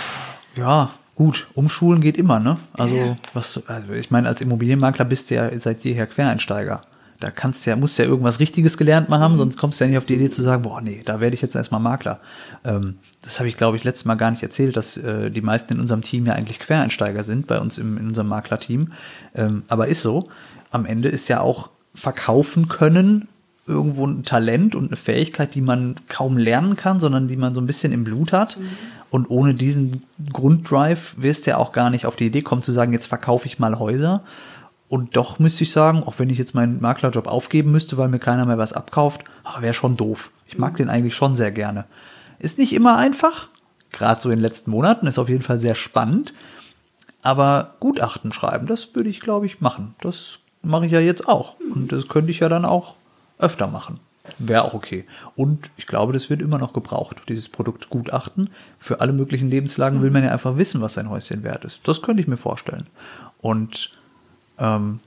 [0.55, 2.59] Ja, gut, umschulen geht immer, ne?
[2.73, 6.81] Also, was, also ich meine, als Immobilienmakler bist du ja seit jeher Quereinsteiger
[7.19, 9.37] da kannst ja, musst ja irgendwas Richtiges gelernt mal haben, mhm.
[9.37, 11.41] sonst kommst du ja nicht auf die Idee zu sagen, boah, nee, da werde ich
[11.41, 12.19] jetzt erstmal Makler.
[12.63, 15.73] Ähm, das habe ich, glaube ich, letztes Mal gar nicht erzählt, dass äh, die meisten
[15.73, 18.91] in unserem Team ja eigentlich Quereinsteiger sind, bei uns im, in unserem Maklerteam.
[19.35, 20.29] Ähm, aber ist so.
[20.71, 23.27] Am Ende ist ja auch verkaufen können
[23.67, 27.59] irgendwo ein Talent und eine Fähigkeit, die man kaum lernen kann, sondern die man so
[27.59, 28.57] ein bisschen im Blut hat.
[28.57, 28.69] Mhm.
[29.09, 32.71] Und ohne diesen Grunddrive wirst du ja auch gar nicht auf die Idee kommen zu
[32.71, 34.21] sagen, jetzt verkaufe ich mal Häuser,
[34.89, 38.19] und doch müsste ich sagen, auch wenn ich jetzt meinen Maklerjob aufgeben müsste, weil mir
[38.19, 40.31] keiner mehr was abkauft, ah, wäre schon doof.
[40.47, 41.85] Ich mag den eigentlich schon sehr gerne.
[42.39, 43.49] Ist nicht immer einfach,
[43.91, 46.33] gerade so in den letzten Monaten, ist auf jeden Fall sehr spannend.
[47.21, 49.95] Aber Gutachten schreiben, das würde ich, glaube ich, machen.
[49.99, 51.55] Das mache ich ja jetzt auch.
[51.73, 52.95] Und das könnte ich ja dann auch
[53.39, 53.99] öfter machen.
[54.39, 55.05] Wäre auch okay.
[55.35, 58.49] Und ich glaube, das wird immer noch gebraucht, dieses Produkt Gutachten.
[58.77, 61.85] Für alle möglichen Lebenslagen will man ja einfach wissen, was sein Häuschen wert ist.
[61.85, 62.87] Das könnte ich mir vorstellen.
[63.41, 63.96] Und
[64.59, 64.99] ähm,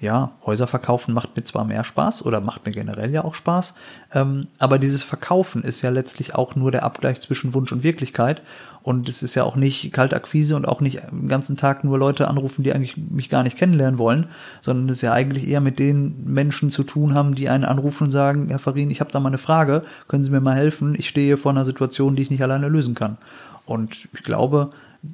[0.00, 3.74] ja, Häuser verkaufen macht mir zwar mehr Spaß oder macht mir generell ja auch Spaß,
[4.12, 8.42] ähm, aber dieses Verkaufen ist ja letztlich auch nur der Abgleich zwischen Wunsch und Wirklichkeit.
[8.82, 12.28] Und es ist ja auch nicht Kaltakquise und auch nicht den ganzen Tag nur Leute
[12.28, 14.26] anrufen, die eigentlich mich gar nicht kennenlernen wollen,
[14.60, 18.04] sondern es ist ja eigentlich eher mit den Menschen zu tun haben, die einen anrufen
[18.04, 20.94] und sagen, Herr Farin, ich habe da mal eine Frage, können Sie mir mal helfen?
[20.98, 23.16] Ich stehe vor einer Situation, die ich nicht alleine lösen kann.
[23.64, 24.68] Und ich glaube,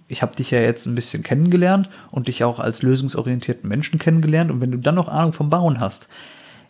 [0.09, 4.51] ich habe dich ja jetzt ein bisschen kennengelernt und dich auch als lösungsorientierten Menschen kennengelernt.
[4.51, 6.09] Und wenn du dann noch Ahnung vom Bauen hast,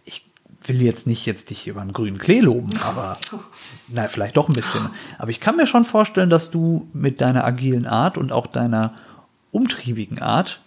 [0.05, 0.31] ich
[0.67, 3.17] will jetzt nicht jetzt dich über einen grünen Klee loben, aber
[3.89, 4.91] na, vielleicht doch ein bisschen.
[5.19, 8.95] Aber ich kann mir schon vorstellen, dass du mit deiner agilen Art und auch deiner
[9.51, 10.61] umtriebigen Art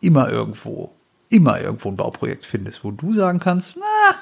[0.00, 0.92] immer irgendwo,
[1.28, 4.16] immer irgendwo ein Bauprojekt findest, wo du sagen kannst, na,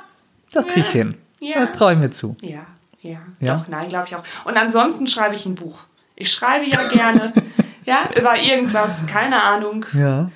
[0.53, 1.14] das krieg ich hin.
[1.40, 1.61] Ja.
[1.61, 2.37] Das traue ich mir zu.
[2.43, 2.66] Ja,
[3.01, 3.57] ja, Ja?
[3.57, 4.23] doch, nein, glaube ich auch.
[4.45, 5.85] Und ansonsten schreibe ich ein Buch.
[6.16, 7.33] Ich schreibe ja gerne,
[7.90, 9.85] ja, über irgendwas, keine Ahnung.
[9.92, 10.31] Ja.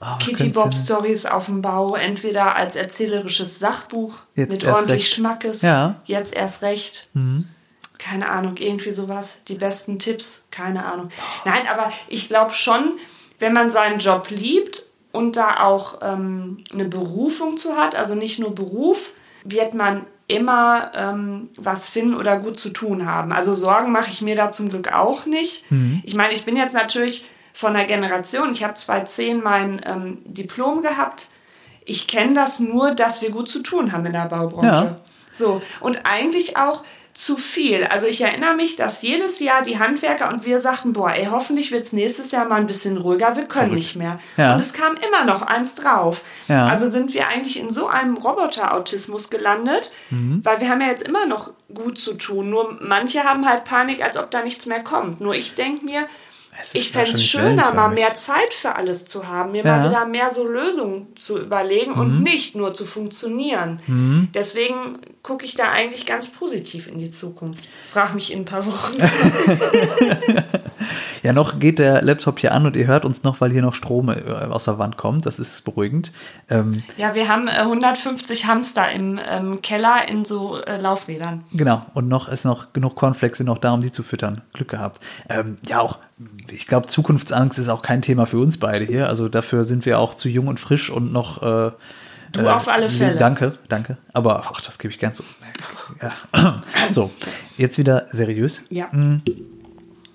[0.00, 5.12] Oh, Kitty Bob Stories auf dem Bau, entweder als erzählerisches Sachbuch Jetzt mit ordentlich recht.
[5.14, 5.88] Schmackes, Ja.
[5.88, 5.94] Mhm.
[6.06, 7.08] jetzt erst recht.
[7.98, 9.40] Keine Ahnung, irgendwie sowas.
[9.48, 11.10] Die besten Tipps, keine Ahnung.
[11.44, 12.92] Nein, aber ich glaube schon,
[13.40, 18.38] wenn man seinen Job liebt und da auch ähm, eine Berufung zu hat, also nicht
[18.38, 19.12] nur Beruf,
[19.44, 23.32] wird man immer ähm, was finden oder gut zu tun haben.
[23.32, 25.64] Also Sorgen mache ich mir da zum Glück auch nicht.
[26.04, 30.82] Ich meine, ich bin jetzt natürlich von der Generation, ich habe 2010 mein ähm, Diplom
[30.82, 31.28] gehabt.
[31.84, 34.84] Ich kenne das nur, dass wir gut zu tun haben in der Baubranche.
[34.84, 35.00] Ja.
[35.32, 36.82] So, und eigentlich auch
[37.20, 37.84] zu viel.
[37.84, 41.70] Also ich erinnere mich, dass jedes Jahr die Handwerker und wir sagten, boah, ey, hoffentlich
[41.70, 44.18] wird es nächstes Jahr mal ein bisschen ruhiger, wir können nicht mehr.
[44.38, 44.54] Ja.
[44.54, 46.22] Und es kam immer noch eins drauf.
[46.48, 46.66] Ja.
[46.66, 50.40] Also sind wir eigentlich in so einem Roboter-Autismus gelandet, Mhm.
[50.44, 52.48] weil wir haben ja jetzt immer noch gut zu tun.
[52.48, 55.20] Nur manche haben halt Panik, als ob da nichts mehr kommt.
[55.20, 56.06] Nur ich denke mir,
[56.74, 59.78] ich fände es schöner, mal mehr Zeit für alles zu haben, mir Ja.
[59.78, 64.28] mal wieder mehr so Lösungen zu überlegen und nicht nur zu funktionieren.
[64.34, 67.68] Deswegen gucke ich da eigentlich ganz positiv in die Zukunft.
[67.90, 68.94] Frag mich in ein paar Wochen.
[71.22, 73.74] Ja, noch geht der Laptop hier an und ihr hört uns noch, weil hier noch
[73.74, 75.26] Strom äh, aus der Wand kommt.
[75.26, 76.12] Das ist beruhigend.
[76.48, 81.44] Ähm, ja, wir haben äh, 150 Hamster im ähm, Keller in so äh, Laufrädern.
[81.52, 81.84] genau.
[81.92, 84.40] Und noch ist noch genug Cornflakes sind noch da, um die zu füttern.
[84.54, 85.00] Glück gehabt.
[85.28, 85.98] Ähm, ja, auch,
[86.50, 89.08] ich glaube, Zukunftsangst ist auch kein Thema für uns beide hier.
[89.08, 91.42] Also dafür sind wir auch zu jung und frisch und noch.
[91.42, 91.72] Äh,
[92.32, 93.16] Du auf alle Fälle.
[93.16, 93.96] Danke, danke.
[94.12, 95.24] Aber ach, das gebe ich gern so.
[96.00, 96.62] Ja.
[96.92, 97.10] So,
[97.56, 98.64] jetzt wieder seriös.
[98.70, 98.88] Ja.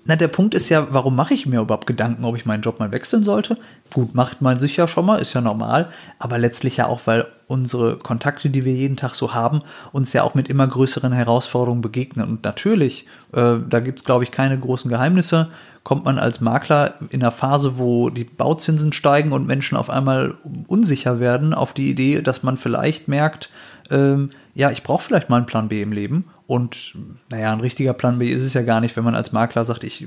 [0.08, 2.78] Na, der Punkt ist ja, warum mache ich mir überhaupt Gedanken, ob ich meinen Job
[2.78, 3.58] mal wechseln sollte?
[3.92, 7.26] Gut, macht man sich ja schon mal, ist ja normal, aber letztlich ja auch, weil
[7.48, 11.82] unsere Kontakte, die wir jeden Tag so haben, uns ja auch mit immer größeren Herausforderungen
[11.82, 12.26] begegnen.
[12.28, 15.48] Und natürlich, äh, da gibt es, glaube ich, keine großen Geheimnisse,
[15.86, 20.34] kommt man als Makler in einer Phase, wo die Bauzinsen steigen und Menschen auf einmal
[20.66, 23.50] unsicher werden, auf die Idee, dass man vielleicht merkt,
[23.92, 26.24] ähm, ja, ich brauche vielleicht mal einen Plan B im Leben.
[26.46, 26.94] Und
[27.28, 29.82] naja, ein richtiger Plan B ist es ja gar nicht, wenn man als Makler sagt,
[29.82, 30.06] ich äh,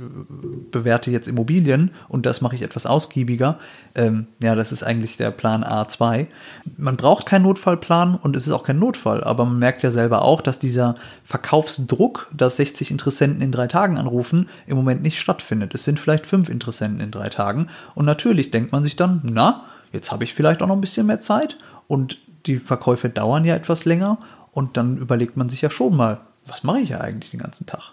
[0.71, 3.59] bewerte jetzt Immobilien und das mache ich etwas ausgiebiger.
[3.93, 6.27] Ähm, ja, das ist eigentlich der Plan A2.
[6.77, 10.21] Man braucht keinen Notfallplan und es ist auch kein Notfall, aber man merkt ja selber
[10.21, 15.75] auch, dass dieser Verkaufsdruck, dass 60 Interessenten in drei Tagen anrufen, im Moment nicht stattfindet.
[15.75, 19.65] Es sind vielleicht fünf Interessenten in drei Tagen und natürlich denkt man sich dann, na,
[19.91, 21.57] jetzt habe ich vielleicht auch noch ein bisschen mehr Zeit
[21.89, 24.19] und die Verkäufe dauern ja etwas länger
[24.53, 27.65] und dann überlegt man sich ja schon mal, was mache ich ja eigentlich den ganzen
[27.65, 27.91] Tag?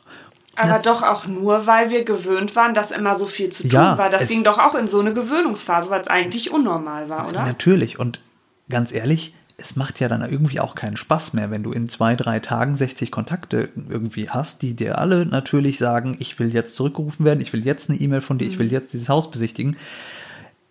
[0.56, 3.72] Aber Das- doch auch nur, weil wir gewöhnt waren, dass immer so viel zu tun
[3.72, 4.08] Ja, war.
[4.08, 7.44] Das ging doch auch in so eine Gewöhnungsphase, weil es eigentlich unnormal war, oder?
[7.44, 7.98] Natürlich.
[7.98, 8.20] Und
[8.70, 12.14] ganz ehrlich, es macht ja dann irgendwie auch keinen Spaß mehr, wenn du in zwei,
[12.16, 17.24] drei Tagen 60 Kontakte irgendwie hast, die dir alle natürlich sagen, ich will jetzt zurückgerufen
[17.24, 19.76] werden, ich will jetzt eine E-Mail von dir, ich will jetzt dieses Haus besichtigen.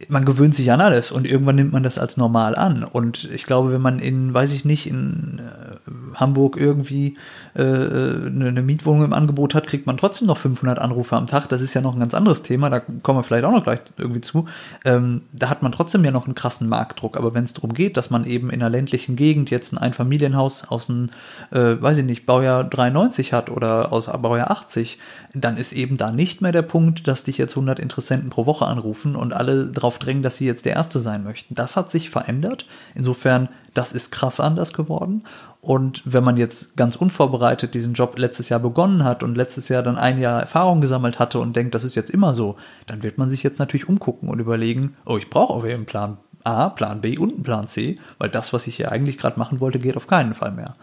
[0.10, 2.84] Man gewöhnt sich an alles und irgendwann nimmt man das als normal an.
[2.84, 7.18] Und ich glaube, wenn man in, weiß ich nicht, in äh, Hamburg irgendwie
[7.54, 11.48] äh, eine, eine Mietwohnung im Angebot hat, kriegt man trotzdem noch 500 Anrufe am Tag.
[11.48, 13.80] Das ist ja noch ein ganz anderes Thema, da kommen wir vielleicht auch noch gleich
[13.98, 14.48] irgendwie zu.
[14.84, 17.16] Ähm, da hat man trotzdem ja noch einen krassen Marktdruck.
[17.16, 20.66] Aber wenn es darum geht, dass man eben in einer ländlichen Gegend jetzt ein Einfamilienhaus
[20.68, 21.10] aus einem,
[21.52, 25.00] äh, weiß ich nicht, Baujahr 93 hat oder aus Baujahr 80,
[25.34, 28.66] dann ist eben da nicht mehr der Punkt, dass dich jetzt 100 Interessenten pro Woche
[28.66, 31.56] anrufen und alle darauf drängen, dass sie jetzt der Erste sein möchten.
[31.56, 32.68] Das hat sich verändert.
[32.94, 35.24] Insofern, das ist krass anders geworden.
[35.62, 39.82] Und wenn man jetzt ganz unvorbereitet diesen Job letztes Jahr begonnen hat und letztes Jahr
[39.82, 42.56] dann ein Jahr Erfahrung gesammelt hatte und denkt, das ist jetzt immer so,
[42.86, 46.18] dann wird man sich jetzt natürlich umgucken und überlegen, oh, ich brauche aber einen Plan
[46.44, 49.60] A, Plan B und einen Plan C, weil das, was ich hier eigentlich gerade machen
[49.60, 50.76] wollte, geht auf keinen Fall mehr.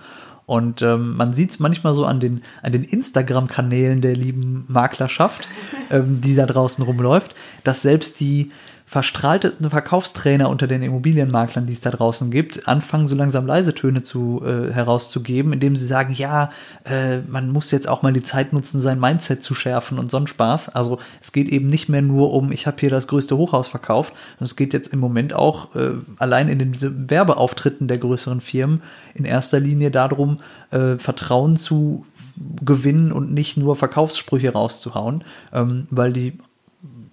[0.44, 5.46] Und ähm, man sieht es manchmal so an den, an den Instagram-Kanälen der lieben Maklerschaft,
[5.90, 8.50] ähm, die da draußen rumläuft, dass selbst die
[8.92, 14.02] verstrahltesten Verkaufstrainer unter den Immobilienmaklern, die es da draußen gibt, anfangen so langsam leise Töne
[14.02, 16.50] zu, äh, herauszugeben, indem sie sagen, ja,
[16.84, 20.18] äh, man muss jetzt auch mal die Zeit nutzen, sein Mindset zu schärfen und so
[20.18, 20.68] ein Spaß.
[20.68, 24.12] Also es geht eben nicht mehr nur um, ich habe hier das größte Hochhaus verkauft,
[24.32, 26.76] sondern es geht jetzt im Moment auch äh, allein in den
[27.08, 28.82] Werbeauftritten der größeren Firmen
[29.14, 32.04] in erster Linie darum, äh, Vertrauen zu
[32.62, 35.24] gewinnen und nicht nur Verkaufssprüche rauszuhauen,
[35.54, 36.36] ähm, weil die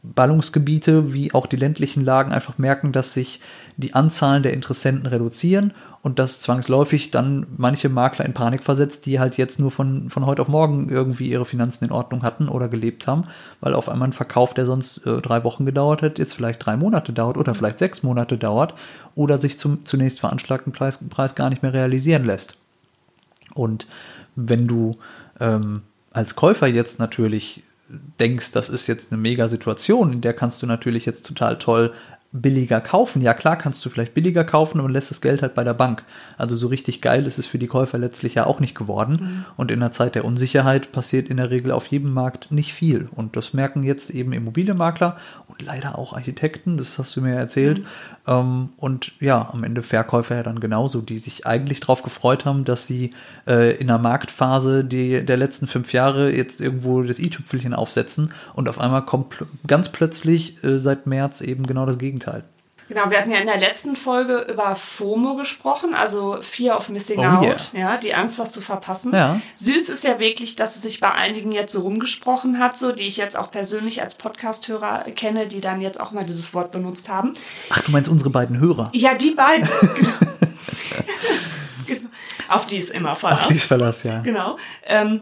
[0.01, 3.41] Ballungsgebiete wie auch die ländlichen Lagen einfach merken, dass sich
[3.75, 9.19] die Anzahlen der Interessenten reduzieren und das zwangsläufig dann manche Makler in Panik versetzt, die
[9.19, 12.69] halt jetzt nur von, von heute auf morgen irgendwie ihre Finanzen in Ordnung hatten oder
[12.69, 13.25] gelebt haben,
[13.59, 16.77] weil auf einmal ein Verkauf, der sonst äh, drei Wochen gedauert hat, jetzt vielleicht drei
[16.77, 18.73] Monate dauert oder vielleicht sechs Monate dauert
[19.15, 22.57] oder sich zum zunächst veranschlagten Preis, Preis gar nicht mehr realisieren lässt.
[23.53, 23.87] Und
[24.35, 24.97] wenn du
[25.39, 25.81] ähm,
[26.11, 27.63] als Käufer jetzt natürlich
[28.19, 31.93] denkst, das ist jetzt eine mega Situation, in der kannst du natürlich jetzt total toll
[32.31, 33.21] billiger kaufen.
[33.21, 36.03] Ja, klar kannst du vielleicht billiger kaufen und lässt das Geld halt bei der Bank.
[36.37, 39.19] Also so richtig geil ist es für die Käufer letztlich ja auch nicht geworden.
[39.19, 39.45] Mhm.
[39.57, 43.09] Und in der Zeit der Unsicherheit passiert in der Regel auf jedem Markt nicht viel.
[43.15, 45.17] Und das merken jetzt eben Immobilienmakler
[45.61, 47.79] leider auch Architekten, das hast du mir erzählt.
[47.79, 47.85] Mhm.
[48.27, 52.65] Ähm, und ja, am Ende Verkäufer ja dann genauso, die sich eigentlich darauf gefreut haben,
[52.65, 53.13] dass sie
[53.47, 58.69] äh, in der Marktphase die, der letzten fünf Jahre jetzt irgendwo das i-Tüpfelchen aufsetzen und
[58.69, 62.43] auf einmal kommt pl ganz plötzlich äh, seit März eben genau das Gegenteil.
[62.89, 67.19] Genau, wir hatten ja in der letzten Folge über FOMO gesprochen, also Fear of Missing
[67.19, 67.91] oh, Out, yeah.
[67.91, 69.13] ja, die Angst, was zu verpassen.
[69.13, 69.39] Ja.
[69.57, 73.03] Süß ist ja wirklich, dass es sich bei einigen jetzt so rumgesprochen hat, so die
[73.03, 77.09] ich jetzt auch persönlich als Podcast-Hörer kenne, die dann jetzt auch mal dieses Wort benutzt
[77.09, 77.35] haben.
[77.69, 78.89] Ach, du meinst unsere beiden Hörer?
[78.93, 79.69] Ja, die beiden.
[81.85, 82.09] genau.
[82.47, 83.41] Auf die ist immer Verlass.
[83.41, 84.21] Auf die ist Verlass, ja.
[84.21, 84.57] Genau.
[84.87, 85.21] Ähm,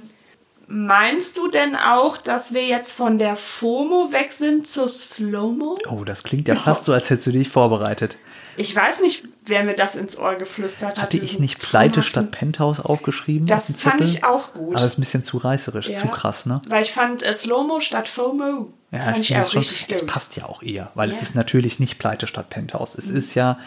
[0.68, 5.78] Meinst du denn auch, dass wir jetzt von der FOMO weg sind zur Slow-Mo?
[5.90, 8.18] Oh, das klingt ja fast so, als hättest du dich vorbereitet.
[8.58, 11.04] Ich weiß nicht, wer mir das ins Ohr geflüstert hat.
[11.04, 13.48] Hatte ich nicht Pleite statt Penthouse aufgeschrieben?
[13.48, 14.76] Das fand ich auch gut.
[14.76, 15.96] Aber das ist ein bisschen zu reißerisch, ja.
[15.96, 16.62] zu krass, ne?
[16.68, 18.74] Weil ich fand äh, Slow-Mo statt FOMO.
[18.92, 19.96] Ja, fand ich, ich auch richtig gut.
[19.96, 21.16] Es passt ja auch eher, weil ja.
[21.16, 22.96] es ist natürlich nicht Pleite statt Penthouse.
[22.96, 23.18] Es mhm.
[23.18, 23.60] ist ja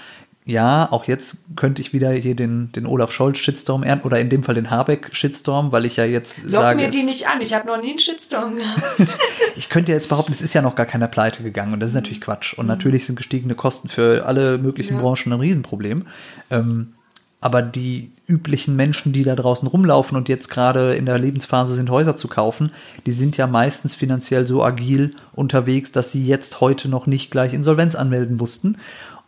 [0.50, 4.42] ja, auch jetzt könnte ich wieder hier den, den Olaf Scholz-Shitstorm ernten oder in dem
[4.42, 6.82] Fall den Habeck-Shitstorm, weil ich ja jetzt Lock sage.
[6.82, 8.82] mir die nicht an, ich habe noch nie einen Shitstorm gehabt.
[9.56, 11.90] ich könnte ja jetzt behaupten, es ist ja noch gar keiner pleite gegangen und das
[11.90, 12.54] ist natürlich Quatsch.
[12.54, 12.70] Und mhm.
[12.70, 15.00] natürlich sind gestiegene Kosten für alle möglichen ja.
[15.00, 16.06] Branchen ein Riesenproblem.
[16.50, 16.94] Ähm,
[17.40, 21.88] aber die üblichen Menschen, die da draußen rumlaufen und jetzt gerade in der Lebensphase sind,
[21.88, 22.70] Häuser zu kaufen,
[23.06, 27.54] die sind ja meistens finanziell so agil unterwegs, dass sie jetzt heute noch nicht gleich
[27.54, 28.76] Insolvenz anmelden mussten.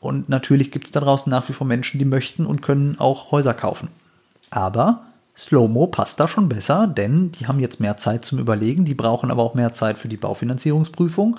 [0.02, 3.30] Und natürlich gibt es da draußen nach wie vor Menschen, die möchten und können auch
[3.30, 3.88] Häuser kaufen.
[4.50, 5.02] Aber
[5.36, 9.30] Slowmo passt da schon besser, denn die haben jetzt mehr Zeit zum Überlegen, die brauchen
[9.30, 11.38] aber auch mehr Zeit für die Baufinanzierungsprüfung.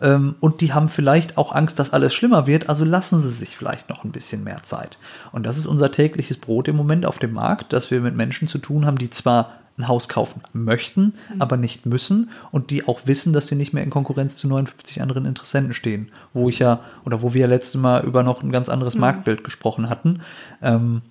[0.00, 3.56] Ähm, und die haben vielleicht auch Angst, dass alles schlimmer wird, also lassen sie sich
[3.56, 4.98] vielleicht noch ein bisschen mehr Zeit.
[5.30, 8.48] Und das ist unser tägliches Brot im Moment auf dem Markt, dass wir mit Menschen
[8.48, 11.40] zu tun haben, die zwar ein Haus kaufen möchten, mhm.
[11.40, 15.00] aber nicht müssen und die auch wissen, dass sie nicht mehr in Konkurrenz zu 59
[15.00, 18.52] anderen Interessenten stehen, wo ich ja oder wo wir ja letztes Mal über noch ein
[18.52, 19.02] ganz anderes mhm.
[19.02, 20.22] Marktbild gesprochen hatten.
[20.62, 21.02] Ähm,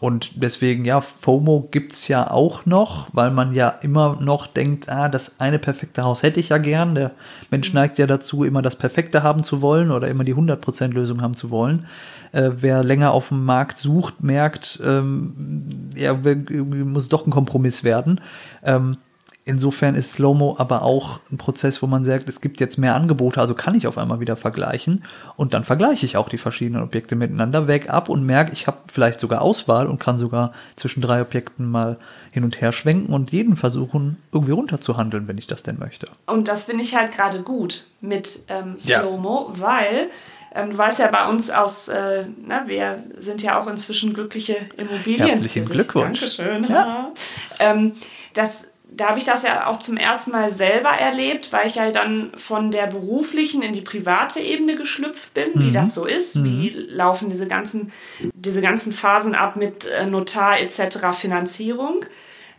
[0.00, 4.88] und deswegen, ja, FOMO gibt es ja auch noch, weil man ja immer noch denkt,
[4.88, 6.96] ah, das eine perfekte Haus hätte ich ja gern.
[6.96, 7.12] Der
[7.50, 7.80] Mensch mhm.
[7.80, 11.34] neigt ja dazu, immer das Perfekte haben zu wollen oder immer die 100% Lösung haben
[11.34, 11.86] zu wollen
[12.34, 18.20] äh, wer länger auf dem Markt sucht, merkt, ähm, ja, muss doch ein Kompromiss werden.
[18.64, 18.96] Ähm,
[19.44, 23.40] insofern ist Slow-Mo aber auch ein Prozess, wo man sagt, es gibt jetzt mehr Angebote,
[23.40, 25.04] also kann ich auf einmal wieder vergleichen
[25.36, 28.78] und dann vergleiche ich auch die verschiedenen Objekte miteinander weg ab und merke, ich habe
[28.86, 31.98] vielleicht sogar Auswahl und kann sogar zwischen drei Objekten mal
[32.32, 36.08] hin und her schwenken und jeden versuchen, irgendwie runterzuhandeln, wenn ich das denn möchte.
[36.26, 39.60] Und das finde ich halt gerade gut mit ähm, Slow-Mo, ja.
[39.60, 40.08] weil
[40.54, 44.56] ähm, du weißt ja bei uns aus, äh, na, wir sind ja auch inzwischen glückliche
[44.76, 45.28] Immobilien.
[45.28, 46.20] Herzlichen Glückwunsch.
[46.20, 46.64] Dankeschön.
[46.68, 47.12] Ja.
[47.58, 47.94] Ähm,
[48.34, 51.90] das, da habe ich das ja auch zum ersten Mal selber erlebt, weil ich ja
[51.90, 55.62] dann von der beruflichen in die private Ebene geschlüpft bin, mhm.
[55.62, 56.44] wie das so ist, mhm.
[56.44, 60.98] wie laufen diese ganzen, diese ganzen Phasen ab mit äh, Notar etc.
[61.12, 62.04] Finanzierung.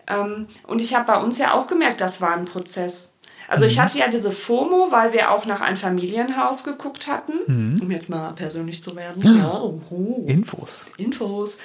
[0.08, 3.14] Ähm, und ich habe bei uns ja auch gemerkt, das war ein Prozess.
[3.48, 3.82] Also ich mhm.
[3.82, 7.80] hatte ja diese FOMO, weil wir auch nach einem Familienhaus geguckt hatten, mhm.
[7.82, 9.22] um jetzt mal persönlich zu werden.
[9.24, 10.24] Ja, oho.
[10.28, 10.86] Infos.
[10.98, 11.58] Infos.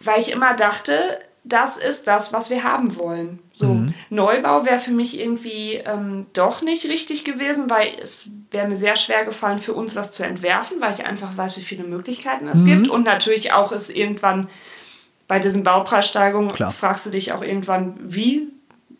[0.00, 0.92] Weil ich immer dachte,
[1.44, 3.38] das ist das, was wir haben wollen.
[3.52, 3.94] So, mhm.
[4.08, 8.96] Neubau wäre für mich irgendwie ähm, doch nicht richtig gewesen, weil es wäre mir sehr
[8.96, 12.60] schwer gefallen, für uns was zu entwerfen, weil ich einfach weiß, wie viele Möglichkeiten es
[12.60, 12.66] mhm.
[12.66, 12.88] gibt.
[12.88, 14.48] Und natürlich auch es irgendwann
[15.28, 18.48] bei diesen Baupreissteigerungen fragst du dich auch irgendwann, wie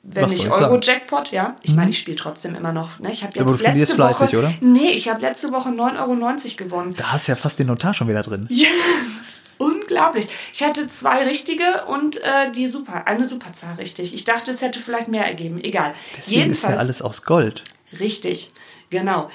[0.06, 1.56] wenn nicht Euro-Jackpot, ja.
[1.62, 1.76] Ich mhm.
[1.76, 2.98] meine, ich spiele trotzdem immer noch.
[3.00, 3.10] Ne?
[3.10, 4.14] Ich habe jetzt ja, letzte Woche.
[4.14, 4.52] Fleißig, oder?
[4.60, 6.94] Nee, ich habe letzte Woche 9,90 Euro gewonnen.
[6.94, 8.46] Da hast du ja fast den Notar schon wieder drin.
[8.50, 8.68] Ja.
[9.58, 10.26] Unglaublich.
[10.52, 14.12] Ich hatte zwei richtige und äh, die super, eine Superzahl richtig.
[14.12, 15.62] Ich dachte, es hätte vielleicht mehr ergeben.
[15.62, 15.94] Egal.
[16.16, 17.62] Deswegen Jedenfalls, ist ja alles aus Gold.
[18.00, 18.50] Richtig,
[18.90, 19.30] genau.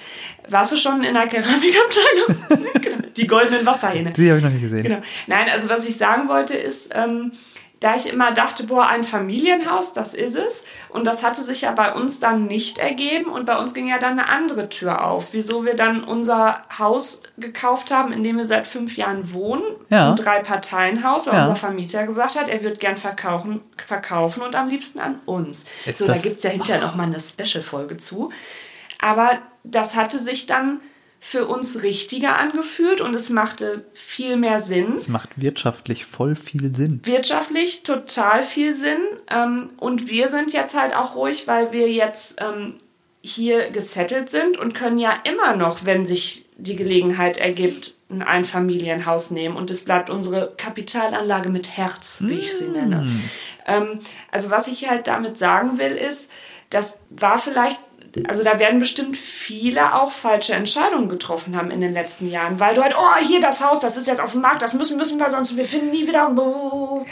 [0.49, 2.71] Warst du schon in der Keramikabteilung?
[2.81, 2.97] genau.
[3.15, 4.11] Die goldenen Wasserhähne.
[4.11, 4.83] Die habe ich noch nicht gesehen.
[4.83, 4.99] Genau.
[5.27, 7.31] Nein, also was ich sagen wollte ist, ähm,
[7.79, 10.65] da ich immer dachte, boah, ein Familienhaus, das ist es.
[10.89, 13.31] Und das hatte sich ja bei uns dann nicht ergeben.
[13.31, 17.21] Und bei uns ging ja dann eine andere Tür auf, wieso wir dann unser Haus
[17.37, 19.63] gekauft haben, in dem wir seit fünf Jahren wohnen.
[19.89, 20.09] Ja.
[20.09, 21.41] Ein Drei-Parteien-Haus, weil Ja.
[21.43, 25.65] unser Vermieter gesagt hat, er wird gern verkaufen, verkaufen und am liebsten an uns.
[25.85, 28.29] Ist so, da gibt es ja hinterher noch mal eine Special-Folge zu.
[28.99, 29.31] Aber
[29.63, 30.81] das hatte sich dann
[31.19, 36.73] für uns richtiger angefühlt und es machte viel mehr Sinn Es macht wirtschaftlich voll viel
[36.73, 37.01] Sinn.
[37.03, 39.01] wirtschaftlich total viel Sinn.
[39.29, 42.75] Ähm, und wir sind jetzt halt auch ruhig, weil wir jetzt ähm,
[43.21, 49.29] hier gesettelt sind und können ja immer noch, wenn sich die Gelegenheit ergibt, ein Einfamilienhaus
[49.31, 49.57] nehmen.
[49.57, 53.07] Und es bleibt unsere Kapitalanlage mit Herz, wie ich sie nenne.
[53.67, 53.99] Ähm,
[54.31, 56.31] also was ich halt damit sagen will, ist,
[56.69, 57.79] das war vielleicht,
[58.27, 62.75] also da werden bestimmt viele auch falsche Entscheidungen getroffen haben in den letzten Jahren, weil
[62.75, 65.17] du halt, oh, hier das Haus, das ist jetzt auf dem Markt, das müssen, müssen
[65.19, 66.29] wir, sonst wir finden nie wieder.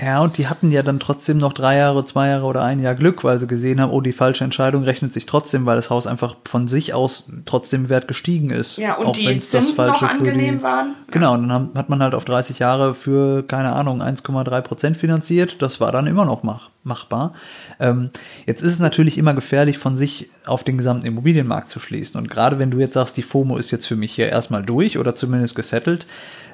[0.03, 2.95] Ja, und die hatten ja dann trotzdem noch drei Jahre, zwei Jahre oder ein Jahr
[2.95, 6.07] Glück, weil sie gesehen haben, oh, die falsche Entscheidung rechnet sich trotzdem, weil das Haus
[6.07, 8.77] einfach von sich aus trotzdem Wert gestiegen ist.
[8.77, 10.95] Ja, und die Zinsen noch angenehm die- waren.
[11.11, 14.97] Genau, und dann haben- hat man halt auf 30 Jahre für, keine Ahnung, 1,3 Prozent
[14.97, 15.61] finanziert.
[15.61, 17.33] Das war dann immer noch mach, machbar.
[17.79, 18.09] Ähm,
[18.45, 22.19] jetzt ist es natürlich immer gefährlich, von sich auf den gesamten Immobilienmarkt zu schließen.
[22.19, 24.97] Und gerade wenn du jetzt sagst, die FOMO ist jetzt für mich hier erstmal durch
[24.97, 26.07] oder zumindest gesettelt,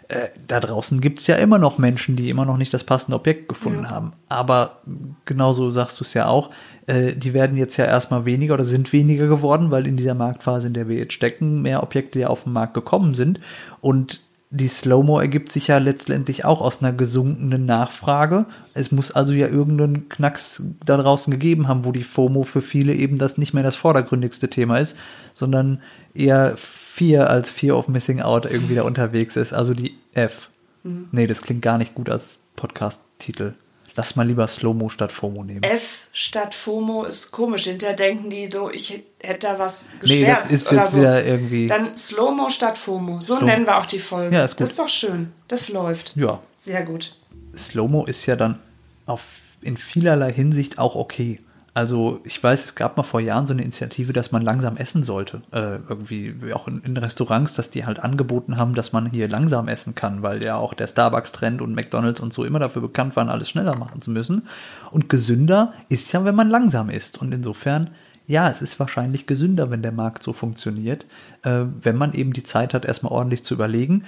[0.09, 3.15] äh, da draußen gibt es ja immer noch Menschen, die immer noch nicht das passende
[3.15, 4.13] Objekt gefunden haben.
[4.27, 4.81] Aber
[5.25, 6.49] genauso sagst du es ja auch,
[6.87, 10.67] äh, die werden jetzt ja erstmal weniger oder sind weniger geworden, weil in dieser Marktphase,
[10.67, 13.39] in der wir jetzt stecken, mehr Objekte ja auf den Markt gekommen sind.
[13.79, 14.21] Und
[14.55, 18.45] die Slow-Mo ergibt sich ja letztendlich auch aus einer gesunkenen Nachfrage.
[18.75, 22.93] Es muss also ja irgendeinen Knacks da draußen gegeben haben, wo die FOMO für viele
[22.93, 24.95] eben das nicht mehr das vordergründigste Thema ist,
[25.33, 25.81] sondern
[26.13, 29.53] eher Fear als Fear of Missing Out irgendwie da unterwegs ist.
[29.53, 30.51] Also die F.
[30.83, 33.53] Nee, das klingt gar nicht gut als Podcast-Titel.
[33.95, 35.61] Lass mal lieber Slow-Mo statt FOMO nehmen.
[35.63, 37.65] F statt FOMO ist komisch.
[37.65, 40.97] Hinterher denken die so, ich hätte da was Nee, geschwärzt das ist oder jetzt so.
[40.99, 41.67] wieder irgendwie.
[41.67, 43.19] Dann Slow-Mo statt FOMO.
[43.21, 44.35] So Slow- nennen wir auch die Folge.
[44.35, 44.61] Ja, ist gut.
[44.61, 45.31] Das ist doch schön.
[45.47, 46.13] Das läuft.
[46.15, 47.15] ja, Sehr gut.
[47.55, 48.59] Slow-Mo ist ja dann
[49.05, 49.21] auf,
[49.61, 51.39] in vielerlei Hinsicht auch okay.
[51.75, 55.01] Also ich weiß, es gab mal vor Jahren so eine Initiative, dass man langsam essen
[55.01, 55.41] sollte.
[55.51, 59.67] Äh, irgendwie auch in, in Restaurants, dass die halt angeboten haben, dass man hier langsam
[59.67, 63.29] essen kann, weil ja auch der Starbucks-Trend und McDonalds und so immer dafür bekannt waren,
[63.29, 64.43] alles schneller machen zu müssen.
[64.91, 67.19] Und gesünder ist ja, wenn man langsam isst.
[67.19, 67.89] Und insofern,
[68.27, 71.07] ja, es ist wahrscheinlich gesünder, wenn der Markt so funktioniert,
[71.41, 74.03] äh, wenn man eben die Zeit hat, erstmal ordentlich zu überlegen.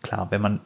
[0.00, 0.60] Klar, wenn man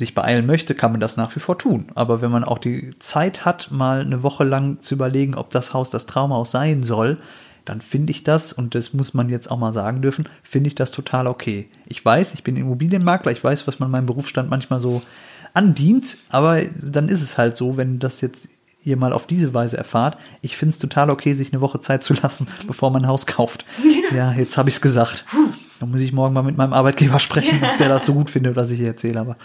[0.00, 1.86] sich beeilen möchte, kann man das nach wie vor tun.
[1.94, 5.72] Aber wenn man auch die Zeit hat, mal eine Woche lang zu überlegen, ob das
[5.72, 7.18] Haus das Traumhaus sein soll,
[7.64, 10.74] dann finde ich das, und das muss man jetzt auch mal sagen dürfen, finde ich
[10.74, 11.68] das total okay.
[11.86, 15.02] Ich weiß, ich bin Immobilienmakler, ich weiß, was man meinem Berufsstand manchmal so
[15.54, 18.48] andient, aber dann ist es halt so, wenn das jetzt
[18.82, 20.16] ihr mal auf diese Weise erfahrt.
[20.40, 23.26] Ich finde es total okay, sich eine Woche Zeit zu lassen, bevor man ein Haus
[23.26, 23.64] kauft.
[24.12, 25.24] Ja, jetzt habe ich es gesagt.
[25.80, 28.54] Da muss ich morgen mal mit meinem Arbeitgeber sprechen, ob der das so gut findet,
[28.54, 29.18] was ich hier erzähle.
[29.18, 29.36] Aber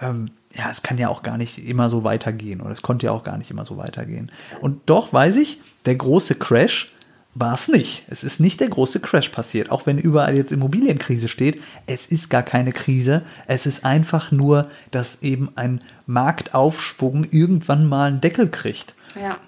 [0.00, 3.12] ähm, ja, es kann ja auch gar nicht immer so weitergehen oder es konnte ja
[3.12, 4.30] auch gar nicht immer so weitergehen.
[4.60, 6.92] Und doch weiß ich, der große Crash
[7.34, 8.04] war es nicht.
[8.08, 11.62] Es ist nicht der große Crash passiert, auch wenn überall jetzt Immobilienkrise steht.
[11.86, 13.22] Es ist gar keine Krise.
[13.46, 18.94] Es ist einfach nur, dass eben ein Marktaufschwung irgendwann mal einen Deckel kriegt.
[19.20, 19.38] Ja.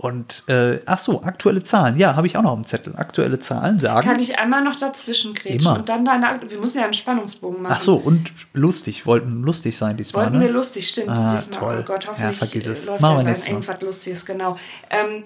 [0.00, 1.98] Und äh, ach so, aktuelle Zahlen.
[1.98, 2.94] Ja, habe ich auch noch im Zettel.
[2.96, 4.06] Aktuelle Zahlen sagen.
[4.08, 5.74] Kann ich einmal noch dazwischen grätschen Immer.
[5.80, 6.38] und dann deine.
[6.48, 7.74] Wir müssen ja einen Spannungsbogen machen.
[7.76, 10.26] ach so, und lustig, wollten lustig sein diesmal.
[10.26, 10.44] Wollten ne?
[10.46, 11.08] wir lustig, stimmt.
[11.10, 11.78] Ah, diesmal, toll.
[11.80, 12.84] Oh Gott, Ja, hoffentlich vergiss es.
[12.84, 13.36] äh, läuft Machen Mal.
[13.48, 14.56] irgendwas Lustiges, genau.
[14.88, 15.24] Ähm,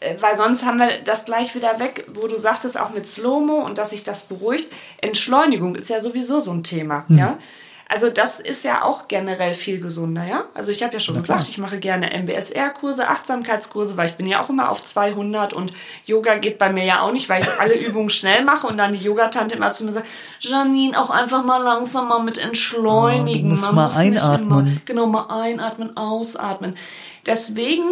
[0.00, 3.64] äh, weil sonst haben wir das gleich wieder weg, wo du sagtest, auch mit Slow-Mo
[3.64, 4.66] und dass sich das beruhigt.
[5.00, 7.18] Entschleunigung ist ja sowieso so ein Thema, Hm.
[7.18, 7.38] ja.
[7.92, 10.44] Also das ist ja auch generell viel gesunder, ja.
[10.54, 11.50] Also ich habe ja schon Na gesagt, klar.
[11.50, 15.74] ich mache gerne MBSR-Kurse, Achtsamkeitskurse, weil ich bin ja auch immer auf 200 und
[16.06, 18.92] Yoga geht bei mir ja auch nicht, weil ich alle Übungen schnell mache und dann
[18.94, 20.06] die Yogatante immer zu mir sagt,
[20.40, 23.48] Janine, auch einfach mal langsam mal mit entschleunigen.
[23.48, 24.60] Oh, musst Man mal muss nicht einatmen.
[24.66, 26.76] immer- Genau, mal einatmen, ausatmen.
[27.26, 27.82] Deswegen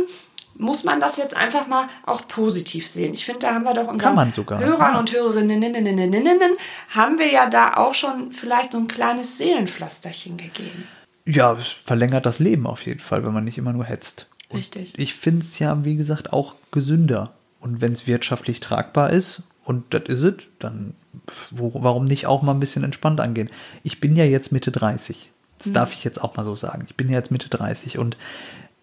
[0.61, 3.15] muss man das jetzt einfach mal auch positiv sehen.
[3.15, 4.17] Ich finde, da haben wir doch unseren
[4.61, 6.57] Hörern und Hörerinnen
[6.91, 10.87] haben wir ja da auch schon vielleicht so ein kleines Seelenpflasterchen gegeben.
[11.25, 14.27] Ja, es verlängert das Leben auf jeden Fall, wenn man nicht immer nur hetzt.
[14.49, 14.99] Und Richtig.
[14.99, 17.33] Ich finde es ja, wie gesagt, auch gesünder.
[17.61, 20.95] Und wenn es wirtschaftlich tragbar ist, und das ist es, dann
[21.51, 23.51] wo, warum nicht auch mal ein bisschen entspannt angehen?
[23.83, 25.31] Ich bin ja jetzt Mitte 30.
[25.59, 26.85] Das darf ich jetzt auch mal so sagen.
[26.89, 28.17] Ich bin ja jetzt Mitte 30 und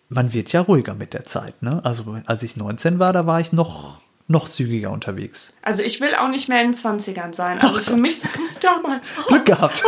[0.09, 1.61] man wird ja ruhiger mit der Zeit.
[1.61, 1.81] Ne?
[1.83, 5.53] Also als ich 19 war, da war ich noch, noch zügiger unterwegs.
[5.63, 7.59] Also ich will auch nicht mehr in den 20ern sein.
[7.59, 8.21] Also für mich
[8.61, 9.13] damals.
[9.27, 9.83] Glück gehabt.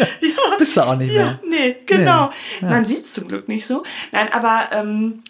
[0.58, 1.24] Bist du auch nicht mehr.
[1.24, 2.26] Ja, nee, genau.
[2.60, 2.70] Nee, ja.
[2.70, 3.82] Man sieht es zum Glück nicht so.
[4.12, 5.22] Nein, aber ähm,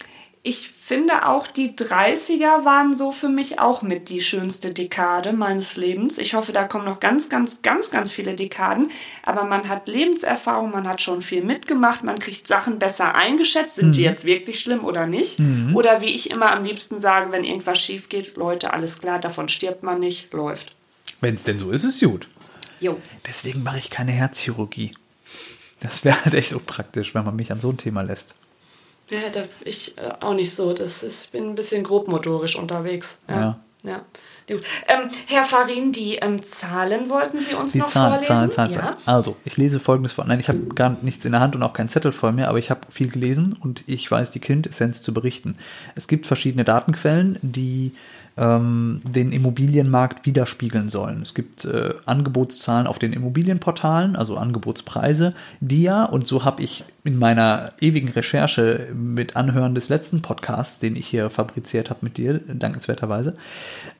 [0.47, 5.76] ich finde auch, die 30er waren so für mich auch mit die schönste Dekade meines
[5.76, 6.18] Lebens.
[6.18, 8.92] Ich hoffe, da kommen noch ganz, ganz, ganz, ganz viele Dekaden.
[9.24, 13.74] Aber man hat Lebenserfahrung, man hat schon viel mitgemacht, man kriegt Sachen besser eingeschätzt.
[13.74, 13.92] Sind mhm.
[13.94, 15.40] die jetzt wirklich schlimm oder nicht?
[15.40, 15.74] Mhm.
[15.74, 19.49] Oder wie ich immer am liebsten sage, wenn irgendwas schief geht, Leute, alles klar, davon
[19.49, 20.76] stirbt man nicht, läuft.
[21.20, 22.28] Wenn es denn so ist, ist gut.
[22.78, 23.01] Jo.
[23.26, 24.94] Deswegen mache ich keine Herzchirurgie.
[25.80, 28.36] Das wäre halt echt unpraktisch, wenn man mich an so ein Thema lässt.
[29.11, 30.72] Ja, da ich äh, auch nicht so.
[30.72, 33.20] Das ist, ich bin ein bisschen grobmotorisch unterwegs.
[33.28, 33.61] Ja.
[33.84, 33.90] ja.
[34.48, 34.57] ja.
[34.88, 38.50] Ähm, Herr Farin, die ähm, Zahlen wollten Sie uns die noch Zahlen, vorlesen?
[38.50, 38.80] Zahlen, Zahlen, ja?
[38.80, 38.96] Zahlen.
[39.07, 40.24] Also, ich lese folgendes vor.
[40.24, 42.59] Nein, ich habe gar nichts in der Hand und auch keinen Zettel vor mir, aber
[42.59, 45.57] ich habe viel gelesen und ich weiß die Quintessenz zu berichten.
[45.94, 47.92] Es gibt verschiedene Datenquellen, die
[48.37, 51.22] ähm, den Immobilienmarkt widerspiegeln sollen.
[51.22, 56.84] Es gibt äh, Angebotszahlen auf den Immobilienportalen, also Angebotspreise, die ja, und so habe ich
[57.05, 62.18] in meiner ewigen Recherche mit Anhören des letzten Podcasts, den ich hier fabriziert habe mit
[62.18, 63.37] dir, dankenswerterweise,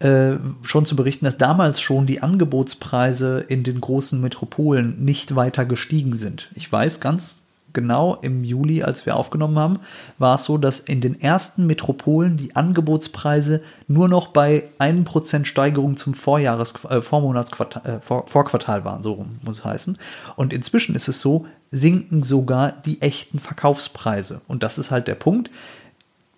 [0.01, 0.33] äh,
[0.63, 6.17] schon zu berichten, dass damals schon die Angebotspreise in den großen Metropolen nicht weiter gestiegen
[6.17, 6.51] sind.
[6.55, 7.46] Ich weiß ganz
[7.77, 9.79] genau im Juli, als wir aufgenommen haben,
[10.19, 15.99] war es so, dass in den ersten Metropolen die Angebotspreise nur noch bei 1% Steigerung
[15.99, 19.99] zum Vorjahres, äh, Vormonatsquartal, äh, Vor, Vorquartal waren, so muss es heißen.
[20.37, 24.41] Und inzwischen ist es so, sinken sogar die echten Verkaufspreise.
[24.49, 25.51] Und das ist halt der Punkt.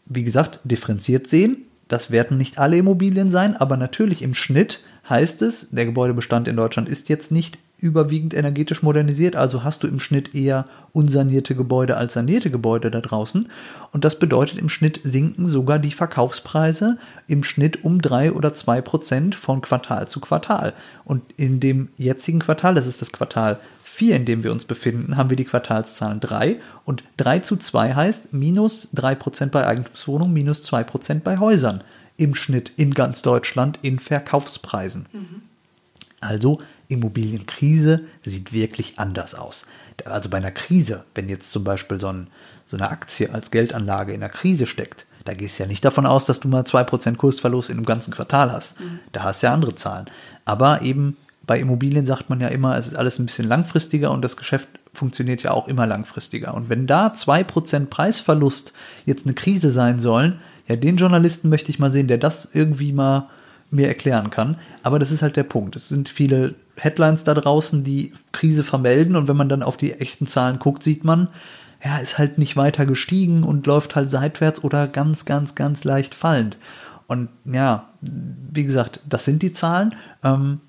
[0.06, 1.66] Wie gesagt, differenziert sehen.
[1.86, 6.56] Das werden nicht alle Immobilien sein, aber natürlich im Schnitt heißt es, der Gebäudebestand in
[6.56, 11.96] Deutschland ist jetzt nicht überwiegend energetisch modernisiert, also hast du im Schnitt eher unsanierte Gebäude
[11.96, 13.48] als sanierte Gebäude da draußen.
[13.92, 16.98] Und das bedeutet, im Schnitt sinken sogar die Verkaufspreise
[17.28, 20.72] im Schnitt um drei oder zwei Prozent von Quartal zu Quartal.
[21.04, 25.16] Und in dem jetzigen Quartal, das ist das Quartal 4, in dem wir uns befinden,
[25.16, 30.64] haben wir die Quartalszahlen 3 und 3 zu 2 heißt minus 3% bei Eigentumswohnungen, minus
[30.64, 31.82] 2% bei Häusern
[32.16, 35.06] im Schnitt in ganz Deutschland in Verkaufspreisen.
[35.12, 35.42] Mhm.
[36.20, 39.66] Also Immobilienkrise sieht wirklich anders aus.
[40.04, 42.28] Also bei einer Krise, wenn jetzt zum Beispiel so, ein,
[42.66, 46.06] so eine Aktie als Geldanlage in einer Krise steckt, da gehst du ja nicht davon
[46.06, 48.80] aus, dass du mal 2% Kursverlust in einem ganzen Quartal hast.
[48.80, 49.00] Mhm.
[49.12, 50.06] Da hast du ja andere Zahlen.
[50.46, 51.16] Aber eben
[51.46, 54.68] bei Immobilien sagt man ja immer, es ist alles ein bisschen langfristiger und das Geschäft
[54.94, 56.54] funktioniert ja auch immer langfristiger.
[56.54, 58.72] Und wenn da 2% Preisverlust
[59.04, 62.92] jetzt eine Krise sein sollen, ja, den Journalisten möchte ich mal sehen, der das irgendwie
[62.92, 63.28] mal
[63.70, 64.58] mir erklären kann.
[64.82, 65.76] Aber das ist halt der Punkt.
[65.76, 69.94] Es sind viele Headlines da draußen, die Krise vermelden und wenn man dann auf die
[69.94, 71.28] echten Zahlen guckt, sieht man,
[71.84, 76.14] ja, ist halt nicht weiter gestiegen und läuft halt seitwärts oder ganz, ganz, ganz leicht
[76.14, 76.56] fallend.
[77.06, 79.94] Und ja, wie gesagt, das sind die Zahlen.
[80.22, 80.60] Ähm,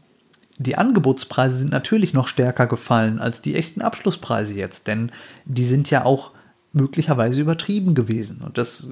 [0.57, 5.11] die Angebotspreise sind natürlich noch stärker gefallen als die echten Abschlusspreise jetzt, denn
[5.45, 6.31] die sind ja auch
[6.71, 8.41] möglicherweise übertrieben gewesen.
[8.45, 8.87] Und das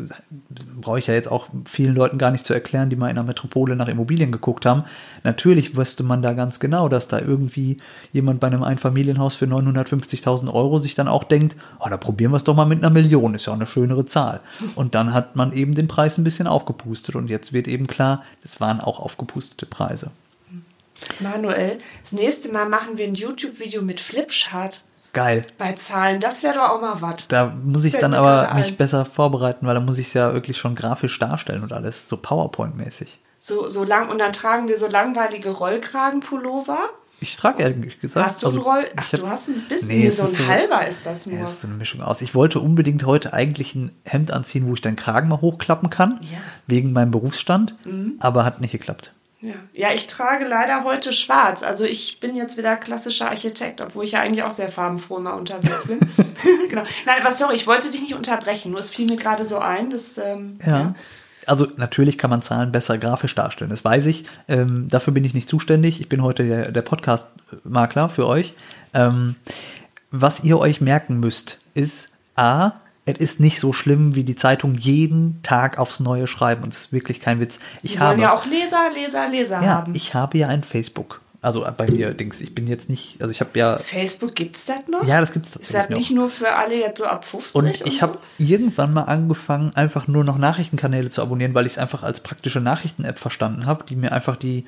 [0.82, 3.28] brauche ich ja jetzt auch vielen Leuten gar nicht zu erklären, die mal in einer
[3.28, 4.84] Metropole nach Immobilien geguckt haben.
[5.24, 7.78] Natürlich wüsste man da ganz genau, dass da irgendwie
[8.14, 12.38] jemand bei einem Einfamilienhaus für 950.000 Euro sich dann auch denkt, oh, da probieren wir
[12.38, 14.40] es doch mal mit einer Million, ist ja auch eine schönere Zahl.
[14.76, 18.24] Und dann hat man eben den Preis ein bisschen aufgepustet und jetzt wird eben klar,
[18.44, 20.10] es waren auch aufgepustete Preise.
[21.20, 24.84] Manuel, das nächste Mal machen wir ein YouTube-Video mit Flipchart.
[25.18, 25.48] Geil.
[25.58, 27.28] Bei Zahlen, das wäre doch auch mal was.
[27.28, 28.76] Da muss ich Fällt dann aber mich ein.
[28.76, 32.18] besser vorbereiten, weil da muss ich es ja wirklich schon grafisch darstellen und alles, so
[32.18, 33.08] PowerPoint-mäßig.
[33.40, 36.78] So, so lang, und dann tragen wir so langweilige Rollkragenpullover.
[37.20, 38.28] Ich trage ehrlich gesagt.
[38.28, 38.86] Hast du also, Roll?
[38.96, 39.88] Ach, hab, du hast ein bisschen.
[39.88, 41.38] Nee, so ein so, halber ist das nur.
[41.38, 42.22] Ja, das ist so eine Mischung aus.
[42.22, 46.20] Ich wollte unbedingt heute eigentlich ein Hemd anziehen, wo ich den Kragen mal hochklappen kann.
[46.22, 46.38] Ja.
[46.68, 47.74] Wegen meinem Berufsstand.
[47.86, 48.18] Mhm.
[48.20, 49.14] Aber hat nicht geklappt.
[49.40, 49.54] Ja.
[49.74, 51.62] ja, ich trage leider heute schwarz.
[51.62, 55.36] Also ich bin jetzt wieder klassischer Architekt, obwohl ich ja eigentlich auch sehr farbenfroh immer
[55.36, 56.00] unterwegs bin.
[56.70, 56.84] genau.
[57.06, 58.72] Nein, aber sorry, ich wollte dich nicht unterbrechen.
[58.72, 60.18] Nur es fiel mir gerade so ein, dass.
[60.18, 60.80] Ähm, ja.
[60.80, 60.96] ja.
[61.46, 64.26] Also natürlich kann man Zahlen besser grafisch darstellen, das weiß ich.
[64.50, 66.02] Ähm, dafür bin ich nicht zuständig.
[66.02, 68.54] Ich bin heute der, der Podcast-Makler für euch.
[68.94, 69.36] Ähm,
[70.12, 72.74] was ihr euch merken müsst, ist A,
[73.08, 76.64] es ist nicht so schlimm, wie die Zeitung jeden Tag aufs Neue schreiben.
[76.64, 77.60] Und das ist wirklich kein Witz.
[77.82, 79.96] Ich die wollen ja auch Leser, Leser, Leser ja, haben.
[79.96, 81.22] Ich habe ja ein Facebook.
[81.42, 83.78] Also bei mir, Dings, ich bin jetzt nicht, also ich habe ja.
[83.78, 85.08] Facebook gibt es das noch?
[85.08, 85.82] Ja, das gibt es tatsächlich.
[85.82, 87.56] Ist das nicht nur für alle jetzt so ab 50?
[87.56, 88.02] Und ich so?
[88.02, 92.20] habe irgendwann mal angefangen, einfach nur noch Nachrichtenkanäle zu abonnieren, weil ich es einfach als
[92.20, 94.66] praktische Nachrichten-App verstanden habe, die mir einfach die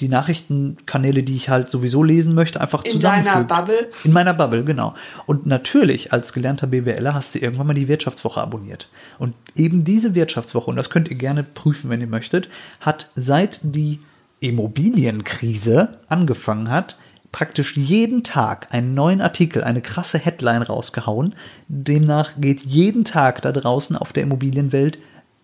[0.00, 3.26] die Nachrichtenkanäle, die ich halt sowieso lesen möchte, einfach in zusammenfügt.
[3.26, 3.90] In deiner Bubble?
[4.04, 4.94] In meiner Bubble, genau.
[5.26, 8.88] Und natürlich, als gelernter BWLer hast du irgendwann mal die Wirtschaftswoche abonniert.
[9.18, 12.48] Und eben diese Wirtschaftswoche, und das könnt ihr gerne prüfen, wenn ihr möchtet,
[12.80, 14.00] hat seit die
[14.40, 16.96] Immobilienkrise angefangen hat,
[17.32, 21.34] praktisch jeden Tag einen neuen Artikel, eine krasse Headline rausgehauen.
[21.66, 24.98] Demnach geht jeden Tag da draußen auf der Immobilienwelt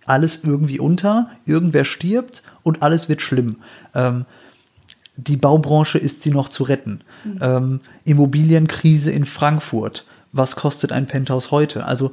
[0.06, 3.56] alles irgendwie unter, irgendwer stirbt und alles wird schlimm.
[3.94, 4.26] Ähm,
[5.16, 7.00] die Baubranche ist sie noch zu retten.
[7.24, 7.38] Mhm.
[7.40, 10.06] Ähm, Immobilienkrise in Frankfurt.
[10.32, 11.84] Was kostet ein Penthouse heute?
[11.86, 12.10] Also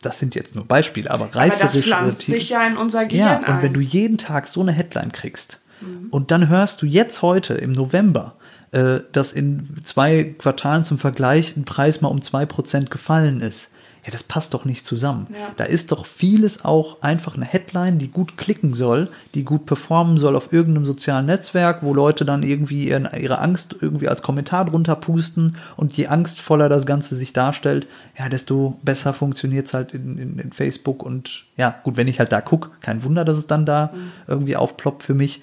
[0.00, 1.92] das sind jetzt nur Beispiele, aber reißerisch.
[1.92, 4.60] Aber das pflanzt sich ja in unser Gehirn Ja, und wenn du jeden Tag so
[4.60, 6.08] eine Headline kriegst mhm.
[6.10, 8.36] und dann hörst du jetzt heute im November,
[8.72, 13.70] äh, dass in zwei Quartalen zum Vergleich ein Preis mal um zwei Prozent gefallen ist,
[14.04, 15.28] ja, das passt doch nicht zusammen.
[15.30, 15.52] Ja.
[15.56, 20.18] Da ist doch vieles auch einfach eine Headline, die gut klicken soll, die gut performen
[20.18, 24.66] soll auf irgendeinem sozialen Netzwerk, wo Leute dann irgendwie ihren, ihre Angst irgendwie als Kommentar
[24.66, 27.86] drunter pusten und je angstvoller das Ganze sich darstellt,
[28.18, 32.18] ja, desto besser funktioniert es halt in, in, in, Facebook und ja, gut, wenn ich
[32.18, 34.12] halt da gucke, kein Wunder, dass es dann da mhm.
[34.26, 35.40] irgendwie aufploppt für mich.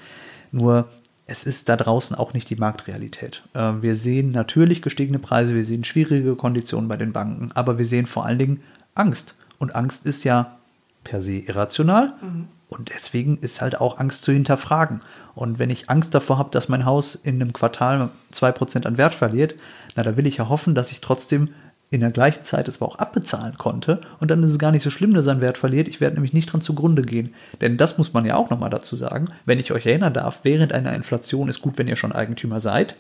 [0.51, 0.87] Nur
[1.25, 3.43] es ist da draußen auch nicht die Marktrealität.
[3.53, 7.85] Äh, wir sehen natürlich gestiegene Preise, wir sehen schwierige Konditionen bei den Banken, aber wir
[7.85, 8.61] sehen vor allen Dingen
[8.95, 9.35] Angst.
[9.57, 10.57] Und Angst ist ja
[11.03, 12.13] per se irrational.
[12.21, 12.47] Mhm.
[12.69, 15.01] Und deswegen ist halt auch Angst zu hinterfragen.
[15.35, 19.13] Und wenn ich Angst davor habe, dass mein Haus in einem Quartal 2% an Wert
[19.13, 19.55] verliert,
[19.95, 21.49] na, da will ich ja hoffen, dass ich trotzdem
[21.91, 23.99] in der gleichen Zeit es aber auch abbezahlen konnte.
[24.19, 25.89] Und dann ist es gar nicht so schlimm, dass einen Wert verliert.
[25.89, 27.33] Ich werde nämlich nicht dran zugrunde gehen.
[27.59, 29.27] Denn das muss man ja auch nochmal dazu sagen.
[29.45, 32.95] Wenn ich euch erinnern darf, während einer Inflation ist gut, wenn ihr schon Eigentümer seid.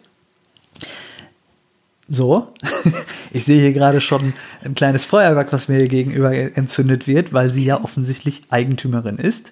[2.09, 2.49] So,
[3.31, 4.33] ich sehe hier gerade schon
[4.65, 9.51] ein kleines Feuerwerk, was mir hier gegenüber entzündet wird, weil sie ja offensichtlich Eigentümerin ist.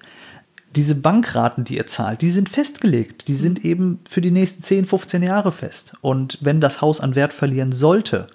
[0.76, 3.30] Diese Bankraten, die ihr zahlt, die sind festgelegt.
[3.30, 5.94] Die sind eben für die nächsten 10, 15 Jahre fest.
[6.02, 8.28] Und wenn das Haus an Wert verlieren sollte,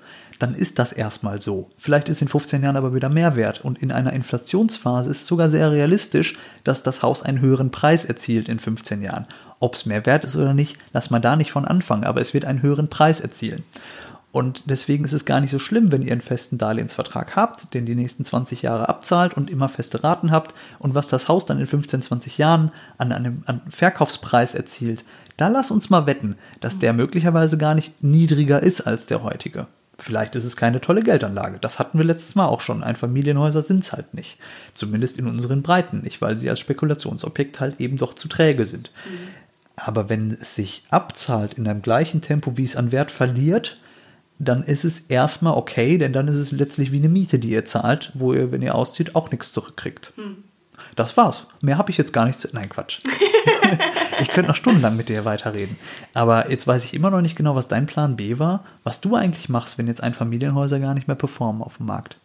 [0.44, 1.70] dann ist das erstmal so.
[1.78, 3.64] Vielleicht ist in 15 Jahren aber wieder mehr wert.
[3.64, 8.04] Und in einer Inflationsphase ist es sogar sehr realistisch, dass das Haus einen höheren Preis
[8.04, 9.26] erzielt in 15 Jahren.
[9.58, 12.34] Ob es mehr wert ist oder nicht, lass mal da nicht von anfangen, aber es
[12.34, 13.62] wird einen höheren Preis erzielen.
[14.32, 17.86] Und deswegen ist es gar nicht so schlimm, wenn ihr einen festen Darlehensvertrag habt, den
[17.86, 20.52] die nächsten 20 Jahre abzahlt und immer feste Raten habt.
[20.78, 25.04] Und was das Haus dann in 15, 20 Jahren an einem an Verkaufspreis erzielt,
[25.38, 29.68] da lass uns mal wetten, dass der möglicherweise gar nicht niedriger ist als der heutige.
[29.98, 31.58] Vielleicht ist es keine tolle Geldanlage.
[31.60, 32.82] Das hatten wir letztes Mal auch schon.
[32.82, 34.38] Einfamilienhäuser sind es halt nicht.
[34.72, 38.90] Zumindest in unseren Breiten nicht, weil sie als Spekulationsobjekt halt eben doch zu träge sind.
[39.06, 39.28] Mhm.
[39.76, 43.78] Aber wenn es sich abzahlt in einem gleichen Tempo, wie es an Wert verliert,
[44.38, 47.64] dann ist es erstmal okay, denn dann ist es letztlich wie eine Miete, die ihr
[47.64, 50.12] zahlt, wo ihr, wenn ihr auszieht, auch nichts zurückkriegt.
[50.16, 50.44] Mhm.
[50.96, 51.46] Das war's.
[51.60, 52.48] Mehr habe ich jetzt gar nicht zu.
[52.52, 52.98] Nein, Quatsch.
[54.20, 55.76] ich könnte noch stundenlang mit dir weiterreden.
[56.12, 59.16] Aber jetzt weiß ich immer noch nicht genau, was dein Plan B war, was du
[59.16, 62.16] eigentlich machst, wenn jetzt Einfamilienhäuser gar nicht mehr performen auf dem Markt.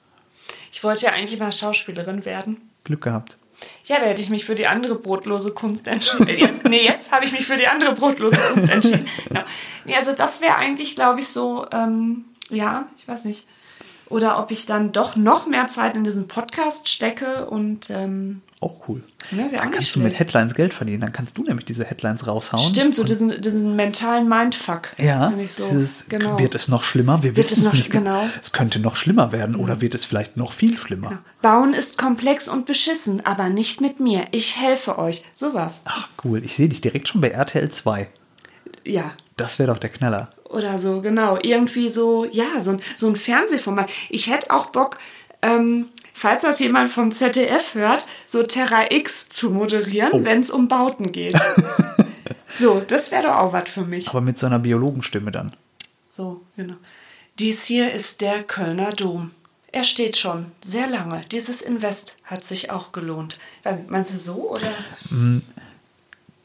[0.71, 2.57] Ich wollte ja eigentlich mal Schauspielerin werden.
[2.83, 3.37] Glück gehabt.
[3.85, 6.29] Ja, da hätte ich mich für die andere brotlose Kunst entschieden.
[6.29, 9.05] Jetzt, nee, jetzt habe ich mich für die andere brotlose Kunst entschieden.
[9.27, 9.41] Genau.
[9.85, 13.47] Nee, also das wäre eigentlich, glaube ich, so, ähm, ja, ich weiß nicht
[14.09, 18.89] oder ob ich dann doch noch mehr Zeit in diesen Podcast stecke und ähm, auch
[18.89, 19.03] cool.
[19.31, 20.99] Ne, dann kannst du mit Headlines Geld verdienen.
[20.99, 22.61] Dann kannst du nämlich diese Headlines raushauen.
[22.61, 24.89] Stimmt, so diesen, diesen mentalen Mindfuck.
[24.97, 26.37] Ja, so, dieses, genau.
[26.37, 27.23] wird es noch schlimmer?
[27.23, 27.89] Wir wissen es nicht.
[27.89, 28.21] Genau.
[28.41, 29.61] Es könnte noch schlimmer werden mhm.
[29.61, 31.09] oder wird es vielleicht noch viel schlimmer?
[31.09, 31.21] Genau.
[31.41, 34.27] Bauen ist komplex und beschissen, aber nicht mit mir.
[34.31, 35.23] Ich helfe euch.
[35.31, 35.83] Sowas.
[35.85, 38.09] Ach cool, ich sehe dich direkt schon bei RTL 2.
[38.83, 39.13] Ja.
[39.37, 41.37] Das wäre doch der Knaller oder so, genau.
[41.41, 43.89] Irgendwie so, ja, so ein, so ein Fernsehformat.
[44.09, 44.97] Ich hätte auch Bock,
[45.41, 50.23] ähm, falls das jemand vom ZDF hört, so Terra X zu moderieren, oh.
[50.23, 51.37] wenn es um Bauten geht.
[52.57, 54.09] so, das wäre doch auch was für mich.
[54.09, 55.53] Aber mit so einer Biologenstimme dann.
[56.09, 56.75] So, genau.
[57.37, 59.31] Dies hier ist der Kölner Dom.
[59.71, 61.23] Er steht schon sehr lange.
[61.31, 63.39] Dieses Invest hat sich auch gelohnt.
[63.87, 64.71] Meinst du so oder?
[65.09, 65.39] Mm,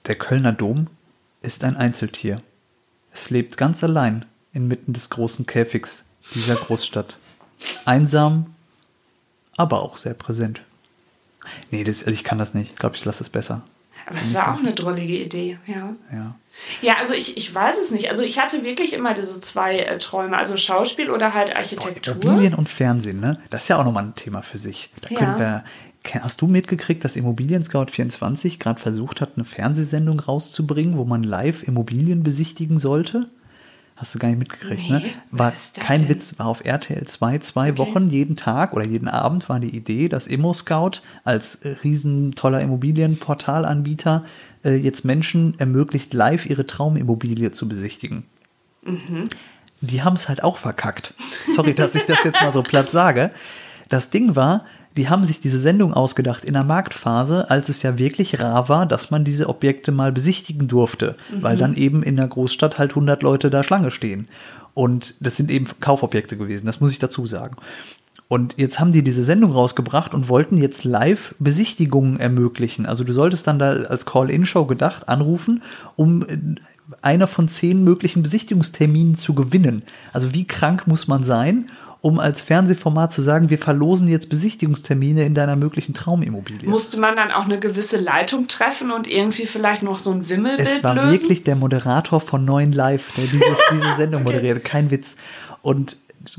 [0.06, 0.88] der Kölner Dom
[1.40, 2.42] ist ein Einzeltier.
[3.14, 6.04] Es lebt ganz allein inmitten des großen Käfigs
[6.34, 7.16] dieser Großstadt.
[7.84, 8.54] Einsam,
[9.56, 10.62] aber auch sehr präsent.
[11.70, 12.72] Nee, das, ich kann das nicht.
[12.72, 13.62] Ich glaube, ich lasse es besser.
[14.06, 15.94] Aber es war auch eine drollige Idee, ja.
[16.12, 16.34] Ja,
[16.82, 18.10] ja also ich, ich weiß es nicht.
[18.10, 22.14] Also ich hatte wirklich immer diese zwei äh, Träume, also Schauspiel oder halt Architektur.
[22.14, 23.40] Immobilien und Fernsehen, ne?
[23.50, 24.90] Das ist ja auch nochmal ein Thema für sich.
[25.00, 25.18] Da ja.
[25.18, 25.64] können wir,
[26.20, 31.22] Hast du mitgekriegt, dass Immobilien Scout 24 gerade versucht hat, eine Fernsehsendung rauszubringen, wo man
[31.22, 33.28] live Immobilien besichtigen sollte?
[33.96, 34.98] Hast du gar nicht mitgekriegt, ne?
[34.98, 35.12] nee, ne?
[35.30, 36.08] War kein denn?
[36.08, 37.78] Witz, war auf RTL 2 zwei okay.
[37.78, 42.32] Wochen jeden Tag oder jeden Abend war die Idee, dass Immo Scout als äh, riesen
[42.32, 44.24] toller Immobilienportalanbieter
[44.64, 48.24] äh, jetzt Menschen ermöglicht, live ihre Traumimmobilie zu besichtigen.
[48.82, 49.28] Mhm.
[49.80, 51.14] Die haben es halt auch verkackt.
[51.46, 53.30] Sorry, dass ich das jetzt mal so platt sage.
[53.88, 54.64] Das Ding war,
[54.96, 58.86] die haben sich diese Sendung ausgedacht in der Marktphase, als es ja wirklich rar war,
[58.86, 61.42] dass man diese Objekte mal besichtigen durfte, mhm.
[61.42, 64.28] weil dann eben in der Großstadt halt 100 Leute da Schlange stehen.
[64.72, 67.56] Und das sind eben Kaufobjekte gewesen, das muss ich dazu sagen.
[68.26, 72.86] Und jetzt haben die diese Sendung rausgebracht und wollten jetzt live Besichtigungen ermöglichen.
[72.86, 75.62] Also du solltest dann da als Call-In-Show gedacht anrufen,
[75.94, 76.38] um äh,
[77.02, 79.82] einer von zehn möglichen Besichtigungsterminen zu gewinnen.
[80.12, 81.70] Also wie krank muss man sein,
[82.04, 86.68] um als Fernsehformat zu sagen, wir verlosen jetzt Besichtigungstermine in deiner möglichen Traumimmobilie.
[86.68, 90.68] Musste man dann auch eine gewisse Leitung treffen und irgendwie vielleicht noch so ein Wimmelbild
[90.68, 91.12] Es war lösen?
[91.12, 94.62] wirklich der Moderator von Neuen Live, der dieses, diese Sendung moderiert.
[94.62, 95.16] Kein Witz.
[95.62, 95.96] Und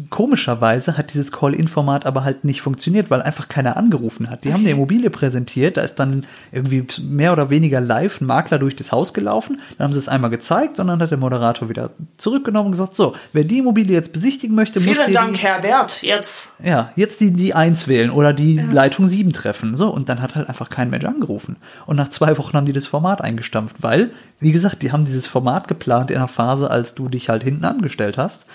[0.10, 4.44] komischerweise hat dieses Call-In-Format aber halt nicht funktioniert, weil einfach keiner angerufen hat.
[4.44, 8.60] Die haben eine Immobilie präsentiert, da ist dann irgendwie mehr oder weniger live ein Makler
[8.60, 11.70] durch das Haus gelaufen, dann haben sie es einmal gezeigt und dann hat der Moderator
[11.70, 15.40] wieder zurückgenommen und gesagt, so, wer die Immobilie jetzt besichtigen möchte, muss Vielen Dank, die,
[15.40, 16.02] Herbert.
[16.02, 16.52] Jetzt.
[16.64, 19.76] ja, jetzt die, die 1 wählen oder die Leitung 7 treffen.
[19.76, 21.58] So, und dann hat halt einfach kein Mensch angerufen.
[21.86, 25.28] Und nach zwei Wochen haben die das Format eingestampft, weil, wie gesagt, die haben dieses
[25.28, 28.46] Format geplant in einer Phase, als du dich halt hinten angestellt hast.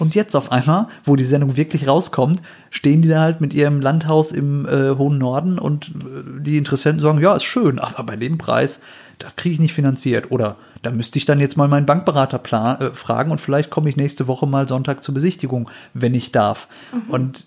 [0.00, 2.40] Und jetzt auf einmal, wo die Sendung wirklich rauskommt,
[2.70, 7.00] stehen die da halt mit ihrem Landhaus im äh, hohen Norden und äh, die Interessenten
[7.00, 8.80] sagen, ja, ist schön, aber bei dem Preis,
[9.18, 10.30] da kriege ich nicht finanziert.
[10.30, 13.90] Oder da müsste ich dann jetzt mal meinen Bankberater plan, äh, fragen und vielleicht komme
[13.90, 16.68] ich nächste Woche mal Sonntag zur Besichtigung, wenn ich darf.
[17.08, 17.46] Und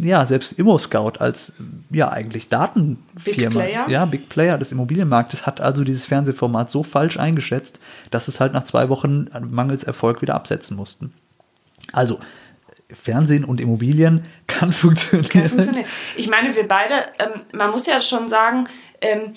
[0.00, 1.56] ja, selbst ImmoScout als
[1.90, 3.88] ja eigentlich Datenfirma, Big Player.
[3.88, 7.80] ja, Big Player des Immobilienmarktes hat also dieses Fernsehformat so falsch eingeschätzt,
[8.12, 11.12] dass es halt nach zwei Wochen mangels Erfolg wieder absetzen mussten.
[11.92, 12.20] Also
[12.92, 15.28] Fernsehen und Immobilien kann funktionieren.
[15.28, 15.86] Kann funktionieren.
[16.16, 18.68] Ich meine, wir beide, ähm, man muss ja schon sagen,
[19.00, 19.34] ähm,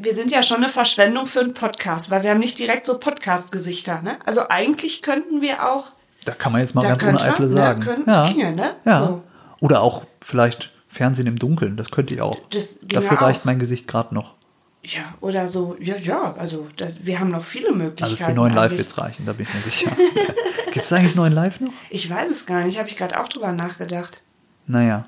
[0.00, 2.98] wir sind ja schon eine Verschwendung für einen Podcast, weil wir haben nicht direkt so
[2.98, 4.02] Podcast-Gesichter.
[4.02, 4.18] Ne?
[4.24, 5.92] Also eigentlich könnten wir auch.
[6.24, 7.80] Da kann man jetzt mal Da ganz ohne könnte, Eitle ne, sagen.
[7.80, 8.28] könnte ja.
[8.28, 8.74] ginge, ne?
[8.84, 9.00] Ja.
[9.00, 9.22] So.
[9.60, 12.36] Oder auch vielleicht Fernsehen im Dunkeln, das könnte ich auch.
[12.82, 13.22] Dafür auch.
[13.22, 14.34] reicht mein Gesicht gerade noch.
[14.82, 18.22] Ja, oder so, ja, ja, also das, wir haben noch viele Möglichkeiten.
[18.22, 18.78] Also für neuen Live eigentlich.
[18.80, 19.90] wird's reichen, da bin ich mir sicher.
[20.76, 21.72] Gibt es eigentlich neuen Live noch?
[21.88, 24.22] Ich weiß es gar nicht, habe ich gerade auch drüber nachgedacht.
[24.66, 25.04] Naja,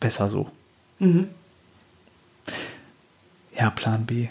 [0.00, 0.50] besser so.
[0.98, 1.28] Mhm.
[3.56, 4.30] Ja, Plan B.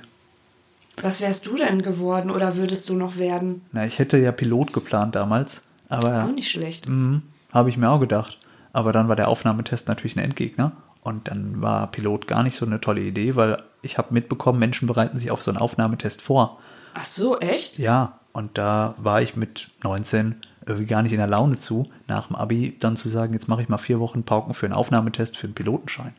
[1.01, 3.61] Was wärst du denn geworden oder würdest du noch werden?
[3.71, 6.89] Na, ich hätte ja Pilot geplant damals, aber Auch nicht schlecht.
[6.89, 7.21] Mhm,
[7.53, 8.37] habe ich mir auch gedacht.
[8.73, 10.73] Aber dann war der Aufnahmetest natürlich ein Endgegner.
[11.03, 14.89] Und dann war Pilot gar nicht so eine tolle Idee, weil ich habe mitbekommen, Menschen
[14.89, 16.59] bereiten sich auf so einen Aufnahmetest vor.
[16.95, 17.79] Ach so, echt?
[17.79, 22.27] Ja, und da war ich mit 19 irgendwie gar nicht in der Laune zu, nach
[22.27, 25.37] dem Abi dann zu sagen, jetzt mache ich mal vier Wochen Pauken für einen Aufnahmetest
[25.37, 26.13] für einen Pilotenschein.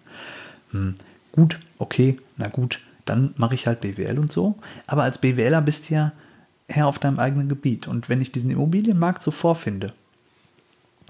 [0.70, 0.94] Hm,
[1.32, 4.54] gut, okay, na gut, dann mache ich halt BWL und so.
[4.86, 6.12] Aber als BWLer bist du ja
[6.68, 7.88] Herr auf deinem eigenen Gebiet.
[7.88, 9.92] Und wenn ich diesen Immobilienmarkt so vorfinde,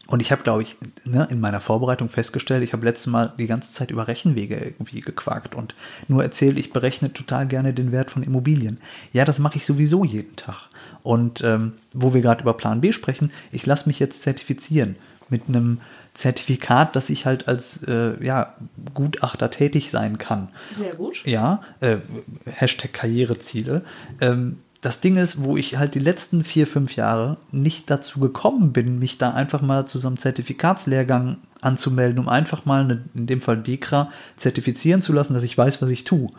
[0.07, 3.46] und ich habe, glaube ich, ne, in meiner Vorbereitung festgestellt, ich habe letztes Mal die
[3.46, 5.74] ganze Zeit über Rechenwege irgendwie gequakt und
[6.09, 8.78] nur erzählt, ich berechne total gerne den Wert von Immobilien.
[9.12, 10.68] Ja, das mache ich sowieso jeden Tag.
[11.05, 14.96] Und ähm, wo wir gerade über Plan B sprechen, ich lasse mich jetzt zertifizieren
[15.28, 15.80] mit einem
[16.14, 18.55] Zertifikat, dass ich halt als äh, ja,
[18.94, 20.48] Gutachter tätig sein kann.
[20.70, 21.22] Sehr gut.
[21.26, 21.98] Ja, äh,
[22.46, 23.84] Hashtag Karriereziele.
[24.20, 28.72] Ähm, das Ding ist, wo ich halt die letzten vier, fünf Jahre nicht dazu gekommen
[28.72, 33.26] bin, mich da einfach mal zu so einem Zertifikatslehrgang anzumelden, um einfach mal, eine, in
[33.26, 36.30] dem Fall DEKRA, zertifizieren zu lassen, dass ich weiß, was ich tue.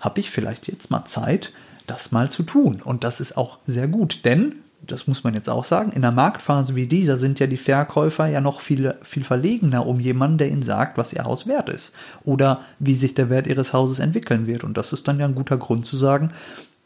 [0.00, 1.52] Habe ich vielleicht jetzt mal Zeit,
[1.86, 2.80] das mal zu tun.
[2.82, 4.56] Und das ist auch sehr gut, denn,
[4.86, 8.26] das muss man jetzt auch sagen, in einer Marktphase wie dieser sind ja die Verkäufer
[8.26, 11.94] ja noch viel, viel verlegener um jemanden, der ihnen sagt, was ihr Haus wert ist.
[12.24, 14.64] Oder wie sich der Wert ihres Hauses entwickeln wird.
[14.64, 16.32] Und das ist dann ja ein guter Grund zu sagen,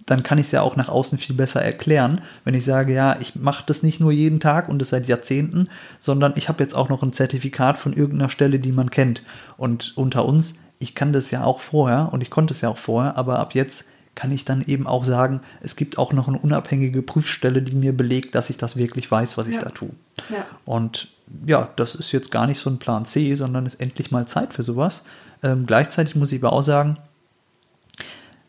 [0.09, 3.17] dann kann ich es ja auch nach außen viel besser erklären, wenn ich sage, ja,
[3.21, 5.69] ich mache das nicht nur jeden Tag und das seit Jahrzehnten,
[6.01, 9.23] sondern ich habe jetzt auch noch ein Zertifikat von irgendeiner Stelle, die man kennt.
[9.59, 12.79] Und unter uns, ich kann das ja auch vorher und ich konnte es ja auch
[12.79, 13.89] vorher, aber ab jetzt
[14.19, 17.97] kann ich dann eben auch sagen, es gibt auch noch eine unabhängige Prüfstelle, die mir
[17.97, 19.62] belegt, dass ich das wirklich weiß, was ich Ja.
[19.62, 19.91] da tue.
[20.29, 20.45] Ja.
[20.64, 21.07] Und
[21.47, 24.53] ja, das ist jetzt gar nicht so ein Plan C, sondern ist endlich mal Zeit
[24.55, 25.05] für sowas.
[25.45, 26.99] Ähm, gleichzeitig muss ich aber auch sagen,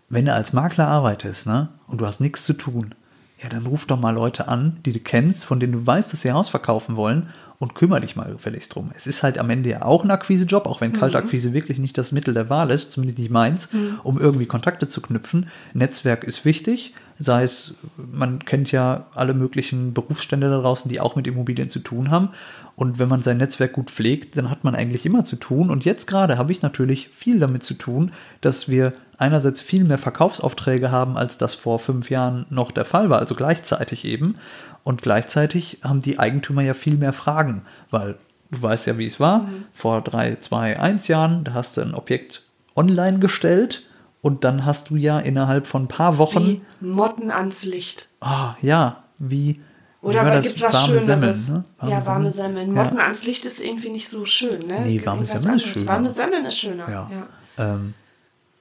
[0.09, 2.95] wenn du als Makler arbeitest, ne, und du hast nichts zu tun,
[3.43, 6.23] ja, dann ruf doch mal Leute an, die du kennst, von denen du weißt, dass
[6.23, 7.29] sie Haus verkaufen wollen
[7.59, 8.91] und kümmere dich mal gefälligst drum.
[8.95, 12.13] Es ist halt am Ende ja auch ein Akquisejob, auch wenn Kaltakquise wirklich nicht das
[12.13, 13.69] Mittel der Wahl ist, zumindest nicht meins,
[14.03, 15.49] um irgendwie Kontakte zu knüpfen.
[15.73, 21.17] Netzwerk ist wichtig, sei es, man kennt ja alle möglichen Berufsstände da draußen, die auch
[21.17, 22.29] mit Immobilien zu tun haben.
[22.77, 25.69] Und wenn man sein Netzwerk gut pflegt, dann hat man eigentlich immer zu tun.
[25.69, 29.97] Und jetzt gerade habe ich natürlich viel damit zu tun, dass wir einerseits viel mehr
[29.97, 34.37] Verkaufsaufträge haben, als das vor fünf Jahren noch der Fall war, also gleichzeitig eben.
[34.83, 38.17] Und gleichzeitig haben die Eigentümer ja viel mehr Fragen, weil
[38.51, 39.47] du weißt ja, wie es war.
[39.73, 42.43] Vor drei, zwei, eins Jahren, da hast du ein Objekt
[42.75, 43.85] online gestellt
[44.21, 48.09] und dann hast du ja innerhalb von ein paar Wochen Wie Motten ans Licht.
[48.21, 49.61] Ah, ja, wie
[50.01, 51.45] Oder gibt was Warme Schöneres.
[51.45, 51.65] Semmeln, ne?
[51.77, 52.55] Warme ja, warme Semmeln.
[52.55, 52.75] Semmeln.
[52.75, 52.83] Ja.
[52.83, 54.81] Motten ans Licht ist irgendwie nicht so schön, ne?
[54.85, 55.87] Nee, Es warme Semmeln ist schöner.
[55.87, 56.89] Warme Semmeln ist schöner.
[56.89, 57.11] Ja.
[57.11, 57.73] ja.
[57.73, 57.93] Ähm,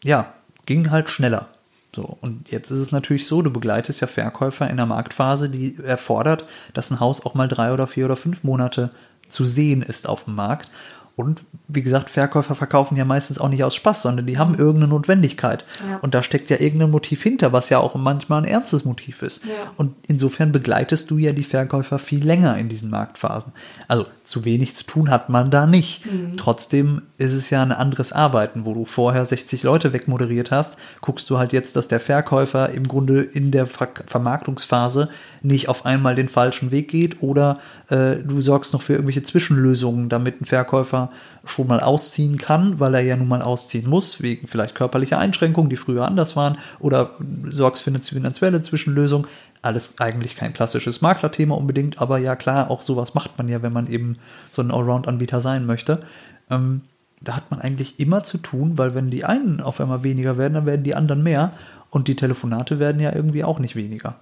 [0.05, 0.33] ja,
[0.67, 1.49] ging halt schneller.
[1.95, 5.79] So, und jetzt ist es natürlich so, du begleitest ja Verkäufer in einer Marktphase, die
[5.83, 8.91] erfordert, dass ein Haus auch mal drei oder vier oder fünf Monate
[9.29, 10.71] zu sehen ist auf dem Markt.
[11.19, 14.87] Und wie gesagt, Verkäufer verkaufen ja meistens auch nicht aus Spaß, sondern die haben irgendeine
[14.87, 15.65] Notwendigkeit.
[15.89, 15.97] Ja.
[15.97, 19.45] Und da steckt ja irgendein Motiv hinter, was ja auch manchmal ein ernstes Motiv ist.
[19.45, 19.51] Ja.
[19.77, 23.53] Und insofern begleitest du ja die Verkäufer viel länger in diesen Marktphasen.
[23.89, 26.05] Also zu wenig zu tun hat man da nicht.
[26.37, 31.29] Trotzdem ist es ja ein anderes Arbeiten, wo du vorher 60 Leute wegmoderiert hast, guckst
[31.31, 35.09] du halt jetzt, dass der Verkäufer im Grunde in der Ver Vermarktungsphase
[35.43, 37.59] nicht auf einmal den falschen Weg geht oder
[37.89, 41.11] äh, du sorgst noch für irgendwelche Zwischenlösungen, damit ein Verkäufer
[41.45, 45.71] schon mal ausziehen kann, weil er ja nun mal ausziehen muss, wegen vielleicht körperlicher Einschränkungen,
[45.71, 47.13] die früher anders waren, oder
[47.49, 49.27] sorgst für eine finanzielle Zwischenlösung.
[49.69, 53.73] Alles eigentlich kein klassisches Maklerthema unbedingt, aber ja klar, auch sowas macht man ja, wenn
[53.75, 54.17] man eben
[54.51, 56.01] so ein Allround-Anbieter sein möchte.
[56.49, 56.81] Ähm,
[57.21, 60.55] da hat man eigentlich immer zu tun, weil wenn die einen auf einmal weniger werden,
[60.55, 61.53] dann werden die anderen mehr.
[61.91, 64.17] Und die Telefonate werden ja irgendwie auch nicht weniger.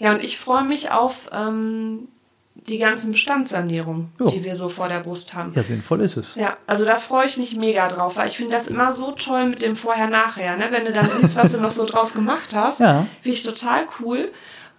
[0.00, 2.08] Ja, und ich freue mich auf ähm,
[2.56, 4.28] die ganzen Bestandssanierungen, Jo.
[4.30, 5.52] die wir so vor der Brust haben.
[5.54, 6.26] Ja, sinnvoll ist es.
[6.34, 9.46] Ja, also da freue ich mich mega drauf, weil ich finde das immer so toll
[9.46, 10.68] mit dem Vorher-Nachher, ne?
[10.70, 13.06] Wenn du dann siehst, was du noch so draus gemacht hast, Ja.
[13.22, 14.30] finde ich total cool.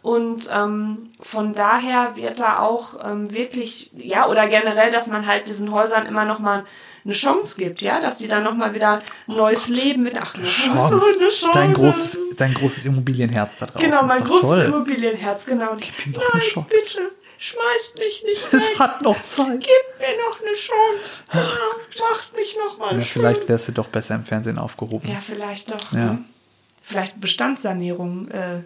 [0.01, 5.47] Und ähm, von daher wird da auch ähm, wirklich, ja, oder generell, dass man halt
[5.47, 6.63] diesen Häusern immer noch mal
[7.03, 10.35] eine Chance gibt, ja, dass die dann noch mal wieder ein neues Leben mit, ach,
[10.35, 11.49] mal so eine Chance.
[11.53, 13.81] Dein großes, dein großes Immobilienherz da draußen.
[13.91, 14.61] Genau, mein großes toll.
[14.61, 15.71] Immobilienherz, genau.
[15.71, 16.67] Und ihm doch eine Nein, Chance.
[16.69, 18.79] bitte, schmeißt mich nicht Es weg.
[18.79, 19.59] hat noch Zeit.
[19.59, 21.23] Gib mir noch eine Chance.
[21.31, 23.21] Genau, macht mich noch mal Ja, schön.
[23.21, 25.09] vielleicht wärst du doch besser im Fernsehen aufgehoben.
[25.09, 25.91] Ja, vielleicht doch.
[25.91, 26.13] Ja.
[26.13, 26.25] Ne?
[26.83, 28.61] Vielleicht Bestandssanierung, äh,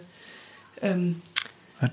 [0.82, 1.22] ähm,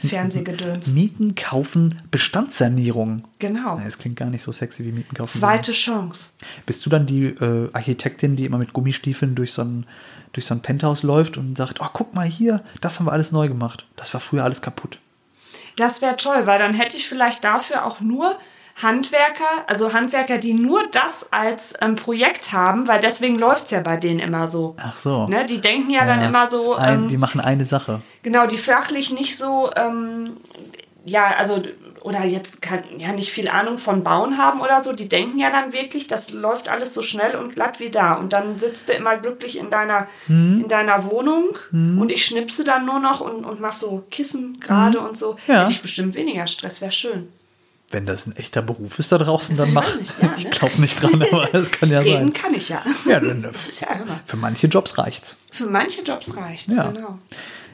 [0.05, 0.87] Fernsehgedöns.
[0.87, 3.23] Mieten kaufen Bestandssanierung.
[3.39, 3.79] Genau.
[3.85, 5.39] Es klingt gar nicht so sexy wie Mieten kaufen.
[5.39, 6.31] Zweite Chance.
[6.65, 9.85] Bist du dann die äh, Architektin, die immer mit Gummistiefeln durch so ein
[10.33, 13.31] durch so ein Penthouse läuft und sagt, oh, guck mal hier, das haben wir alles
[13.31, 13.87] neu gemacht.
[13.95, 14.99] Das war früher alles kaputt.
[15.77, 18.37] Das wäre toll, weil dann hätte ich vielleicht dafür auch nur
[18.81, 23.97] Handwerker, also Handwerker, die nur das als ähm, Projekt haben, weil deswegen läuft's ja bei
[23.97, 24.75] denen immer so.
[24.77, 25.27] Ach so.
[25.27, 25.45] Ne?
[25.45, 28.01] Die denken ja, dann immer so, ein, ähm, die machen eine Sache.
[28.21, 30.37] Genau, die fachlich nicht so, ähm,
[31.05, 31.63] ja, also,
[32.07, 35.49] oder jetzt kann, ja nicht viel Ahnung von Bauen haben oder so, die denken ja
[35.51, 38.13] dann wirklich, das läuft alles so schnell und glatt wie da.
[38.13, 40.61] Und dann sitzt du immer glücklich in deiner, Mhm.
[40.63, 44.99] in deiner Wohnung und ich schnipse dann nur noch und, und mach so Kissen gerade
[45.01, 45.37] und so.
[45.47, 45.61] Ja.
[45.61, 47.27] Hätte ich bestimmt weniger Stress, wäre schön.
[47.89, 49.87] Wenn das ein echter Beruf ist da draußen, dann mach.
[50.01, 50.49] ich ja, ich ne?
[50.49, 52.33] glaube nicht dran, aber das kann ja Reden sein.
[52.33, 52.83] kann ich ja.
[53.05, 54.19] Ja, dann, Das ist ja immer.
[54.25, 55.37] für manche Jobs reicht's.
[55.51, 56.87] Für manche Jobs reicht's, Ja.
[56.91, 57.17] genau.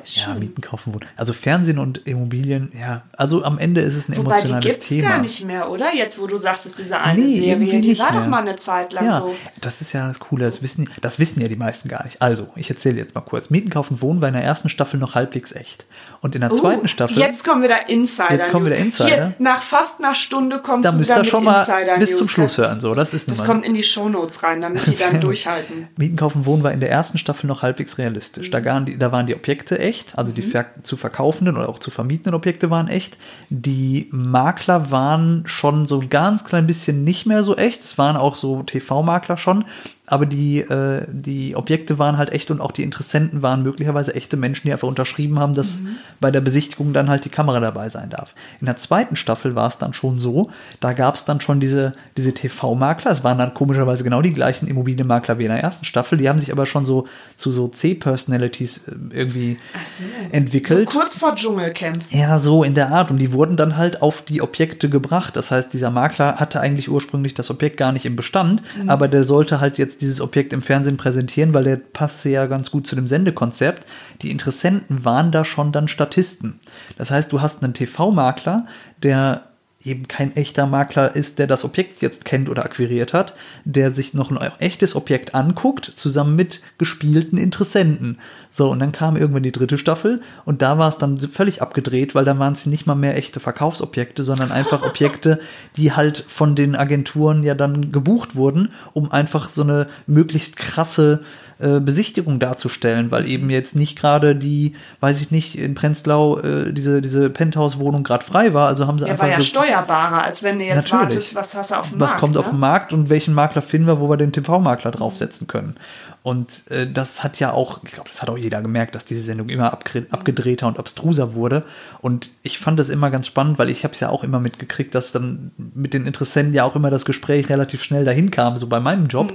[0.05, 0.39] Ja, Schön.
[0.39, 1.05] Mieten, kaufen, wohnen.
[1.15, 4.87] Also Fernsehen und Immobilien, ja, also am Ende ist es ein Wobei die emotionales gibt's
[4.89, 5.09] Thema.
[5.09, 5.93] gar nicht mehr, oder?
[5.95, 8.29] Jetzt, wo du sagtest, diese eine Nee, Serie, die war doch mehr.
[8.29, 9.33] mal eine Zeit lang ja, so.
[9.61, 12.21] das ist ja das Coole, das wissen, das wissen ja die meisten gar nicht.
[12.21, 13.49] Also, ich erzähle jetzt mal kurz.
[13.49, 15.85] Mieten, kaufen, wohnen war in der ersten Staffel noch halbwegs echt.
[16.21, 18.31] Und in der zweiten Uh, Staffel, Jetzt kommen wieder Insider.
[18.31, 19.05] Jetzt kommen wieder Insider.
[19.07, 21.65] Hier, nach fast einer Stunde kommst da du müsst dann ihr schon mal
[21.99, 22.27] bis zum.
[22.29, 22.81] Schluss das, hören.
[22.81, 25.87] So, das ist Das mal- kommt in die Shownotes rein, damit die dann durchhalten.
[25.97, 28.49] Mieten, kaufen, wohnen war in der ersten Staffel noch halbwegs realistisch.
[28.51, 31.79] Da, waren die, da waren die Objekte echt, also die ver zu verkaufenden oder auch
[31.79, 33.17] zu vermietenden Objekte waren echt.
[33.49, 37.81] Die Makler waren schon so ein ganz klein bisschen nicht mehr so echt.
[37.81, 39.65] Es waren auch so TV-Makler schon,
[40.05, 44.35] aber die, äh, die Objekte waren halt echt und auch die Interessenten waren möglicherweise echte
[44.35, 45.79] Menschen, die einfach unterschrieben haben, dass
[46.19, 48.35] bei der Besichtigung dann halt die Kamera dabei sein darf.
[48.59, 50.49] In der zweiten Staffel war es dann schon so,
[50.81, 54.67] da gab es dann schon diese, diese TV-Makler, es waren dann komischerweise genau die gleichen
[54.67, 58.89] Immobilienmakler wie in der ersten Staffel, die haben sich aber schon so zu so C-Personalities
[58.89, 60.03] äh, irgendwie so.
[60.31, 60.89] entwickelt.
[60.89, 61.99] So kurz vor Dschungelcamp.
[62.09, 63.09] Ja, so in der Art.
[63.09, 65.37] Und die wurden dann halt auf die Objekte gebracht.
[65.37, 69.23] Das heißt, dieser Makler hatte eigentlich ursprünglich das Objekt gar nicht im Bestand, aber der
[69.23, 72.95] sollte halt jetzt dieses Objekt im Fernsehen präsentieren, weil der passte ja ganz gut zu
[72.95, 73.85] dem Sendekonzept.
[74.21, 76.59] Die Interessenten waren da schon dann Statisten.
[76.97, 78.67] Das heißt, du hast einen TV-Makler,
[79.01, 79.52] der
[79.85, 84.13] eben kein echter Makler ist, der das Objekt jetzt kennt oder akquiriert hat, der sich
[84.13, 88.17] noch ein echtes Objekt anguckt, zusammen mit gespielten Interessenten.
[88.51, 92.15] So, und dann kam irgendwann die dritte Staffel und da war es dann völlig abgedreht,
[92.15, 95.39] weil da waren es nicht mal mehr echte Verkaufsobjekte, sondern einfach Objekte,
[95.75, 101.23] die halt von den Agenturen ja dann gebucht wurden, um einfach so eine möglichst krasse
[101.63, 106.73] äh, Besichtigung darzustellen, weil eben jetzt nicht gerade die, weiß ich nicht, in Prenzlau äh,
[106.73, 108.67] diese, diese Penthouse-Wohnung gerade frei war.
[108.67, 109.23] Also haben sie Er einfach.
[109.23, 111.01] war ja steuerbarer, als wenn du jetzt Natürlich.
[111.15, 112.19] wartest, was hast du auf dem was Markt.
[112.19, 112.39] kommt ne?
[112.39, 115.75] auf den Markt und welchen Makler finden wir, wo wir den TV-Makler draufsetzen können.
[116.21, 119.21] Und äh, das hat ja auch, ich glaube, das hat auch jeder gemerkt, dass diese
[119.21, 121.63] Sendung immer abgre- abgedrehter und abstruser wurde.
[122.01, 124.95] Und ich fand das immer ganz spannend, weil ich habe es ja auch immer mitgekriegt,
[124.95, 128.67] dass dann mit den Interessenten ja auch immer das Gespräch relativ schnell dahin kam, so
[128.67, 129.33] bei meinem Job.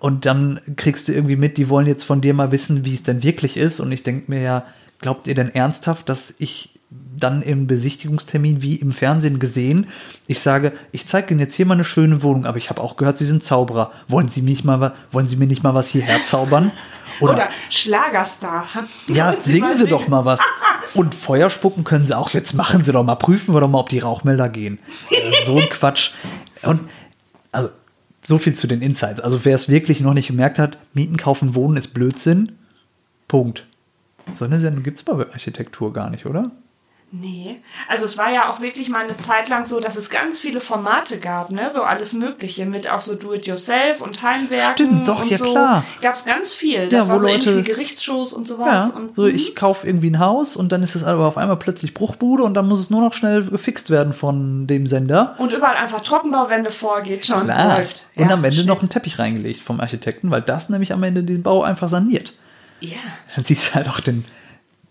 [0.00, 3.02] Und dann kriegst du irgendwie mit, die wollen jetzt von dir mal wissen, wie es
[3.02, 3.80] denn wirklich ist.
[3.80, 4.66] Und ich denke mir ja,
[4.98, 6.80] glaubt ihr denn ernsthaft, dass ich
[7.16, 9.86] dann im Besichtigungstermin wie im Fernsehen gesehen,
[10.26, 12.96] ich sage, ich zeige Ihnen jetzt hier mal eine schöne Wohnung, aber ich habe auch
[12.96, 13.92] gehört, Sie sind Zauberer.
[14.08, 16.72] Wollen Sie mich mal, wollen Sie mir nicht mal was hierher zaubern?
[17.20, 18.66] Oder Schlagerstar.
[19.06, 20.40] ja, Wollen singen Sie doch mal was.
[20.94, 22.30] Und Feuer spucken können Sie auch.
[22.30, 24.78] Jetzt machen Sie doch mal, prüfen wir doch mal, ob die Rauchmelder gehen.
[25.10, 26.12] Äh, so ein Quatsch.
[26.62, 26.80] Und
[27.52, 27.68] also
[28.30, 29.20] so viel zu den Insights.
[29.20, 32.52] Also wer es wirklich noch nicht gemerkt hat, Mieten, kaufen, wohnen ist Blödsinn.
[33.28, 33.66] Punkt.
[34.36, 36.50] So eine Sendung gibt es bei Architektur gar nicht, oder?
[37.12, 40.38] Nee, also es war ja auch wirklich mal eine Zeit lang so, dass es ganz
[40.38, 41.68] viele Formate gab, ne?
[41.72, 45.50] So alles Mögliche mit auch so Do-it-yourself und Heimwerken Stimmt, doch, und ja, so.
[45.50, 45.84] klar.
[46.02, 46.88] Gab es ganz viel.
[46.88, 48.90] Das Ja, war so ähnlich Leute- wie Gerichtsshows und sowas.
[48.92, 51.56] Ja, und, so ich kaufe irgendwie ein Haus und dann ist es aber auf einmal
[51.56, 55.34] plötzlich Bruchbude und dann muss es nur noch schnell gefixt werden von dem Sender.
[55.38, 57.42] und überall einfach Trockenbauwände vorgeht schon.
[57.42, 57.78] Klar.
[57.78, 58.06] Läuft.
[58.14, 58.66] Und Ja, am Ende schnell.
[58.66, 62.34] noch einen Teppich reingelegt vom Architekten, weil das nämlich am Ende den Bau einfach saniert.
[62.78, 62.96] Ja,
[63.34, 64.24] Dann siehst du halt auch den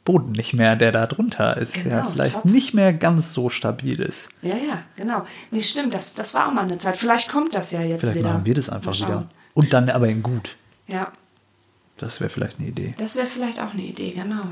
[0.10, 2.46] Boden nicht mehr, der da drunter ist, der Genau, vielleicht top.
[2.46, 4.30] nicht mehr ganz so stabil ist.
[4.42, 5.26] ja, ja, genau.
[5.52, 6.98] Nee, stimmt, das, das war auch mal eine Zeit.
[6.98, 8.30] Vielleicht kommt das ja jetzt Vielleicht wieder.
[8.34, 9.30] machen wir das einfach wieder.
[9.54, 10.56] Und dann aber in gut.
[10.88, 11.12] Ja,
[11.98, 12.94] Das wäre vielleicht eine Idee.
[12.98, 14.46] Das wäre vielleicht auch eine Idee, genau.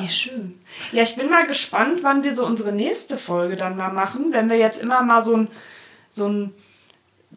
[0.00, 0.54] Nee, schön.
[0.92, 4.48] Ja, ich bin mal gespannt, wann wir so unsere nächste Folge dann mal machen, wenn
[4.48, 5.48] wir jetzt immer mal so ein,
[6.08, 6.52] so ein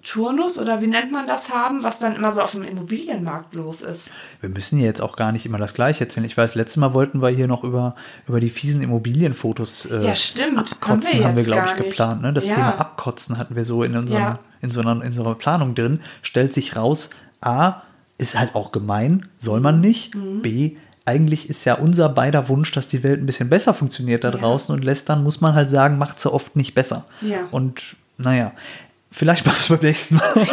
[0.08, 3.82] Turnus oder wie nennt man das haben, was dann immer so auf dem Immobilienmarkt los
[3.82, 4.14] ist.
[4.42, 6.26] Wir müssen ja jetzt auch gar nicht immer das Gleiche erzählen.
[6.26, 7.96] Ich weiß, letztes Mal wollten wir hier noch über,
[8.28, 10.58] über die fiesen Immobilienfotos äh, Ja, stimmt.
[10.58, 12.22] abkotzen, Haben wir haben wir, glaube ich, geplant.
[12.22, 12.34] Ne?
[12.34, 12.56] Das Ja.
[12.56, 14.40] Thema Abkotzen hatten wir so in, unserem, Ja.
[14.62, 16.00] in, so einer, in so einer Planung drin.
[16.22, 17.10] Stellt sich raus,
[17.42, 17.82] A,
[18.18, 20.16] ist halt auch gemein, soll man nicht.
[20.16, 20.42] Mhm.
[20.42, 24.32] B, eigentlich ist ja unser beider Wunsch, dass die Welt ein bisschen besser funktioniert da
[24.32, 24.38] Ja.
[24.38, 27.06] draußen und lästern, muss man halt sagen, macht sie oft nicht besser.
[27.22, 27.40] Ja.
[27.52, 28.52] Und naja,
[29.12, 30.34] vielleicht machen wir es beim nächsten Mal.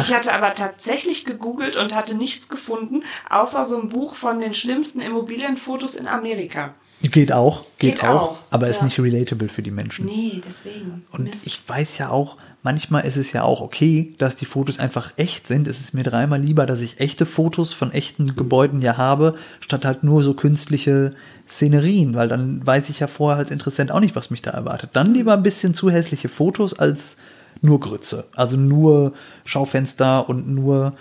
[0.00, 4.52] Ich hatte aber tatsächlich gegoogelt und hatte nichts gefunden, außer so ein Buch von den
[4.52, 6.74] schlimmsten Immobilienfotos in Amerika.
[7.02, 8.84] Geht auch, geht, Geht auch, auch, aber ist ja.
[8.84, 10.06] nicht relatable für die Menschen.
[10.06, 11.06] Nee, deswegen.
[11.12, 11.46] Und Mist.
[11.46, 12.36] ich weiß ja auch,
[12.66, 15.68] manchmal ist es ja auch okay, dass die Fotos einfach echt sind.
[15.68, 19.84] Es ist mir dreimal lieber, dass ich echte Fotos von echten Gebäuden ja habe, statt
[19.84, 21.12] halt nur so künstliche
[21.46, 24.90] Szenerien, weil dann weiß ich ja vorher als Interessent auch nicht, was mich da erwartet.
[24.94, 27.18] Dann lieber ein bisschen zu hässliche Fotos als
[27.62, 28.24] nur Grütze.
[28.34, 29.12] Also nur
[29.44, 30.94] Schaufenster und nur,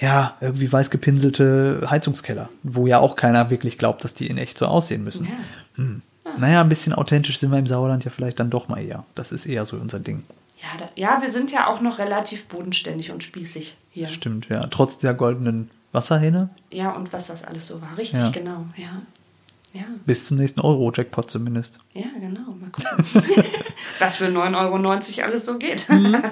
[0.00, 4.58] ja, irgendwie weiß gepinselte Heizungskeller, wo ja auch keiner wirklich glaubt, dass die in echt
[4.58, 5.28] so aussehen müssen.
[5.76, 6.02] Hm.
[6.24, 6.30] Ja.
[6.38, 9.04] Naja, ein bisschen authentisch sind wir im Sauerland ja vielleicht dann doch mal eher.
[9.14, 10.24] Das ist eher so unser Ding.
[10.72, 14.06] Ja, da, ja, wir sind ja auch noch relativ bodenständig und spießig hier.
[14.08, 14.66] Stimmt, ja.
[14.68, 17.96] Trotz der goldenen Wasserhähne Ja, und was das alles so war.
[17.98, 18.30] Richtig, Ja.
[18.30, 18.64] genau.
[18.76, 19.02] Ja.
[19.74, 21.80] Ja, bis zum nächsten Euro-Jackpot zumindest.
[21.94, 22.42] ja, genau.
[22.60, 23.04] Mal gucken.
[23.98, 24.56] was für 9,90
[25.18, 25.88] Euro alles so geht.
[25.88, 26.16] Mhm.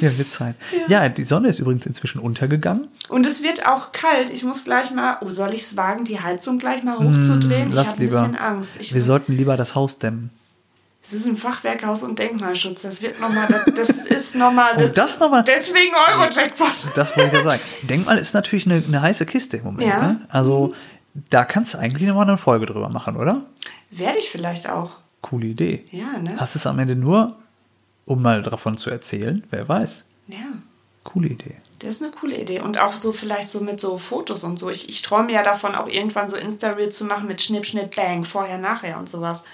[0.00, 0.54] Ja, wird Zeit.
[0.88, 1.08] Ja.
[1.10, 2.88] die Sonne ist übrigens inzwischen untergegangen.
[3.08, 4.30] Und es wird auch kalt.
[4.30, 7.68] Ich muss gleich mal, oh, soll ich es wagen, die Heizung gleich mal hochzudrehen?
[7.68, 8.20] ich Lass habe ein lieber.
[8.22, 8.76] bisschen Angst.
[8.80, 10.30] Ich, Wir sollten lieber das Haus dämmen.
[11.02, 12.82] Es ist ein Fachwerkhaus und Denkmalschutz.
[12.82, 14.74] Das wird nochmal, das, das ist nochmal.
[14.84, 16.72] Oh, das noch mal- Deswegen Euro-Jackpot.
[16.94, 17.60] Das wollte ich ja sagen.
[17.82, 19.88] Denkmal ist natürlich eine, eine heiße Kiste im Moment.
[19.88, 20.00] Ja.
[20.02, 20.26] Ne?
[20.28, 20.74] Also
[21.30, 23.42] da kannst du eigentlich nochmal eine Folge drüber machen, oder?
[23.90, 24.96] Werde ich vielleicht auch.
[25.22, 25.84] Coole Idee.
[25.90, 26.36] Ja, ne?
[26.38, 27.36] Hast es am Ende nur,
[28.06, 29.42] um mal davon zu erzählen?
[29.50, 30.04] Wer weiß.
[30.28, 30.38] Ja.
[31.04, 31.56] Coole Idee.
[31.80, 32.60] Das ist eine coole Idee.
[32.60, 34.68] Und auch so vielleicht so mit so Fotos und so.
[34.70, 38.24] Ich, ich träume ja davon, auch irgendwann so Insta-Reels zu machen mit Schnipp, Schnipp, Bang,
[38.24, 39.44] vorher, nachher und sowas.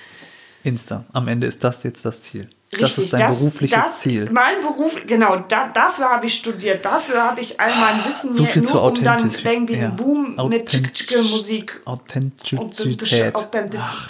[0.66, 1.04] Insta.
[1.12, 2.50] Am Ende ist das jetzt das Ziel.
[2.70, 4.28] das Richtig, ist dein berufliches das, Ziel.
[4.32, 8.44] Mein Beruf, genau, da, dafür habe ich studiert, dafür habe ich all mein Wissen So
[8.44, 9.30] viel nur zu um dann.
[9.44, 9.88] Bang, Bing, Ja.
[9.90, 11.80] Boom mit Authentisch- Tschicke Musik.
[11.84, 13.34] Authentizität.
[13.34, 13.80] Authentizität.
[13.80, 14.08] Ach.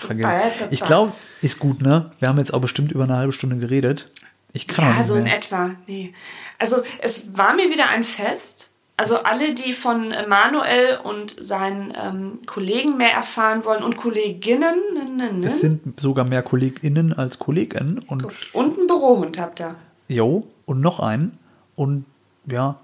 [0.71, 2.11] Ich glaube, ist gut, ne?
[2.19, 4.09] Wir haben jetzt auch bestimmt über eine halbe Stunde geredet.
[4.53, 5.73] Ich kann auch Ja, so in etwa.
[5.87, 6.15] Nee.
[6.59, 8.71] Also es war mir wieder ein Fest.
[8.99, 14.75] Also alle, die von Manuel und seinen ähm, Kollegen mehr erfahren wollen und Kolleginnen,
[15.17, 18.25] ne, ne, Es sind sogar mehr KollegInnen als Kollegen und
[18.55, 19.75] und einen Bürohund habt ihr.
[20.09, 21.39] jo, und noch einen.
[21.75, 22.07] Und
[22.47, 22.77] ja,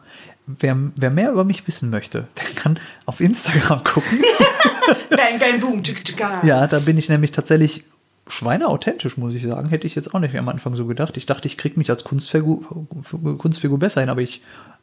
[0.47, 4.23] wer, wer mehr über mich wissen möchte, der kann auf Instagram gucken.
[5.11, 5.83] Bang, bang, boom,
[6.43, 7.85] ja, da bin ich nämlich tatsächlich
[8.29, 9.69] schweineauthentisch, muss ich sagen.
[9.69, 11.17] Hätte ich jetzt auch nicht am Anfang so gedacht.
[11.17, 12.87] Ich dachte, ich kriege mich als Kunstfigur,
[13.39, 14.43] Kunstfigur besser hin, aber ich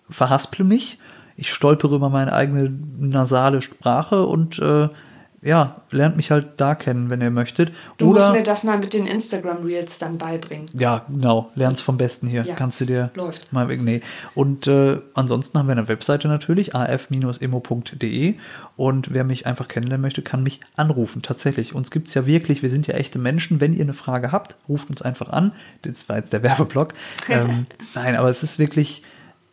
[0.09, 0.97] verhasple mich,
[1.39, 4.89] ich stolpere über meine eigene nasale Sprache und äh,
[5.41, 7.71] ja, lernt mich halt da kennen, wenn ihr möchtet.
[7.97, 10.69] Du Oder, musst mir das mal mit den Instagram Reels dann beibringen.
[10.73, 11.49] Ja, genau.
[11.55, 12.41] Lernst vom Besten hier.
[12.41, 13.53] Ja, Kannst du dir läuft.
[13.53, 14.01] mal nee.
[14.35, 18.35] Und äh, ansonsten haben wir eine Webseite natürlich, af-immo.de.
[18.75, 21.21] Und wer mich einfach kennenlernen möchte, kann mich anrufen.
[21.21, 21.73] Tatsächlich.
[21.73, 23.61] Uns gibt es ja wirklich, wir sind ja echte Menschen.
[23.61, 25.53] Wenn ihr eine Frage habt, ruft uns einfach an.
[25.83, 26.93] Das war jetzt der Werbeblock.
[27.29, 27.65] ähm,
[27.95, 29.03] nein, aber es ist wirklich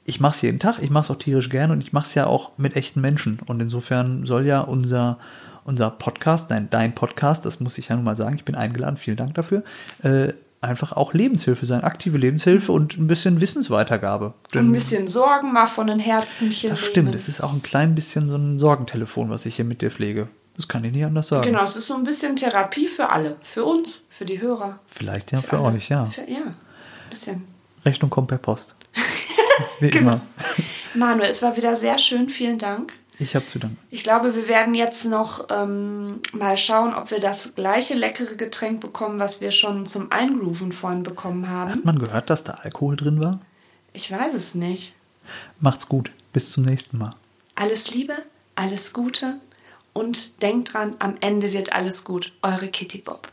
[0.06, 2.14] ich mache es jeden Tag, ich mache es auch tierisch gern und ich mache es
[2.14, 3.40] ja auch mit echten Menschen.
[3.44, 5.18] Und insofern soll ja unser,
[5.64, 8.96] unser Podcast, nein, dein Podcast, das muss ich ja nun mal sagen, ich bin eingeladen,
[8.96, 9.64] vielen Dank dafür,
[10.02, 14.34] äh, einfach auch Lebenshilfe sein, aktive Lebenshilfe und ein bisschen Wissensweitergabe.
[14.54, 16.70] Denn, ein bisschen Sorgen mal von den Herzenchen.
[16.70, 19.82] Das stimmt, es ist auch ein klein bisschen so ein Sorgentelefon, was ich hier mit
[19.82, 20.28] dir pflege.
[20.54, 21.46] Das kann ich nicht anders sagen.
[21.46, 23.36] Genau, es ist so ein bisschen Therapie für alle.
[23.42, 24.78] Für uns, für die Hörer.
[24.86, 26.06] Vielleicht ja für, für euch, ja.
[26.06, 26.54] Für, ja, ein
[27.10, 27.44] bisschen.
[27.84, 28.74] Rechnung kommt per Post.
[29.80, 30.12] Wie genau.
[30.12, 30.20] immer.
[30.94, 32.28] Manuel, es war wieder sehr schön.
[32.28, 32.92] Vielen Dank.
[33.18, 33.78] Ich habe zu danken.
[33.90, 38.80] Ich glaube, wir werden jetzt noch ähm, mal schauen, ob wir das gleiche leckere Getränk
[38.80, 41.72] bekommen, was wir schon zum Eingrooven vorhin bekommen haben.
[41.72, 43.40] Hat man gehört, dass da Alkohol drin war?
[43.94, 44.96] Ich weiß es nicht.
[45.60, 46.10] Macht's gut.
[46.34, 47.14] Bis zum nächsten Mal.
[47.54, 48.14] Alles Liebe,
[48.54, 49.40] alles Gute
[49.94, 52.32] und denkt dran, am Ende wird alles gut.
[52.42, 53.32] Eure Kitty Bob.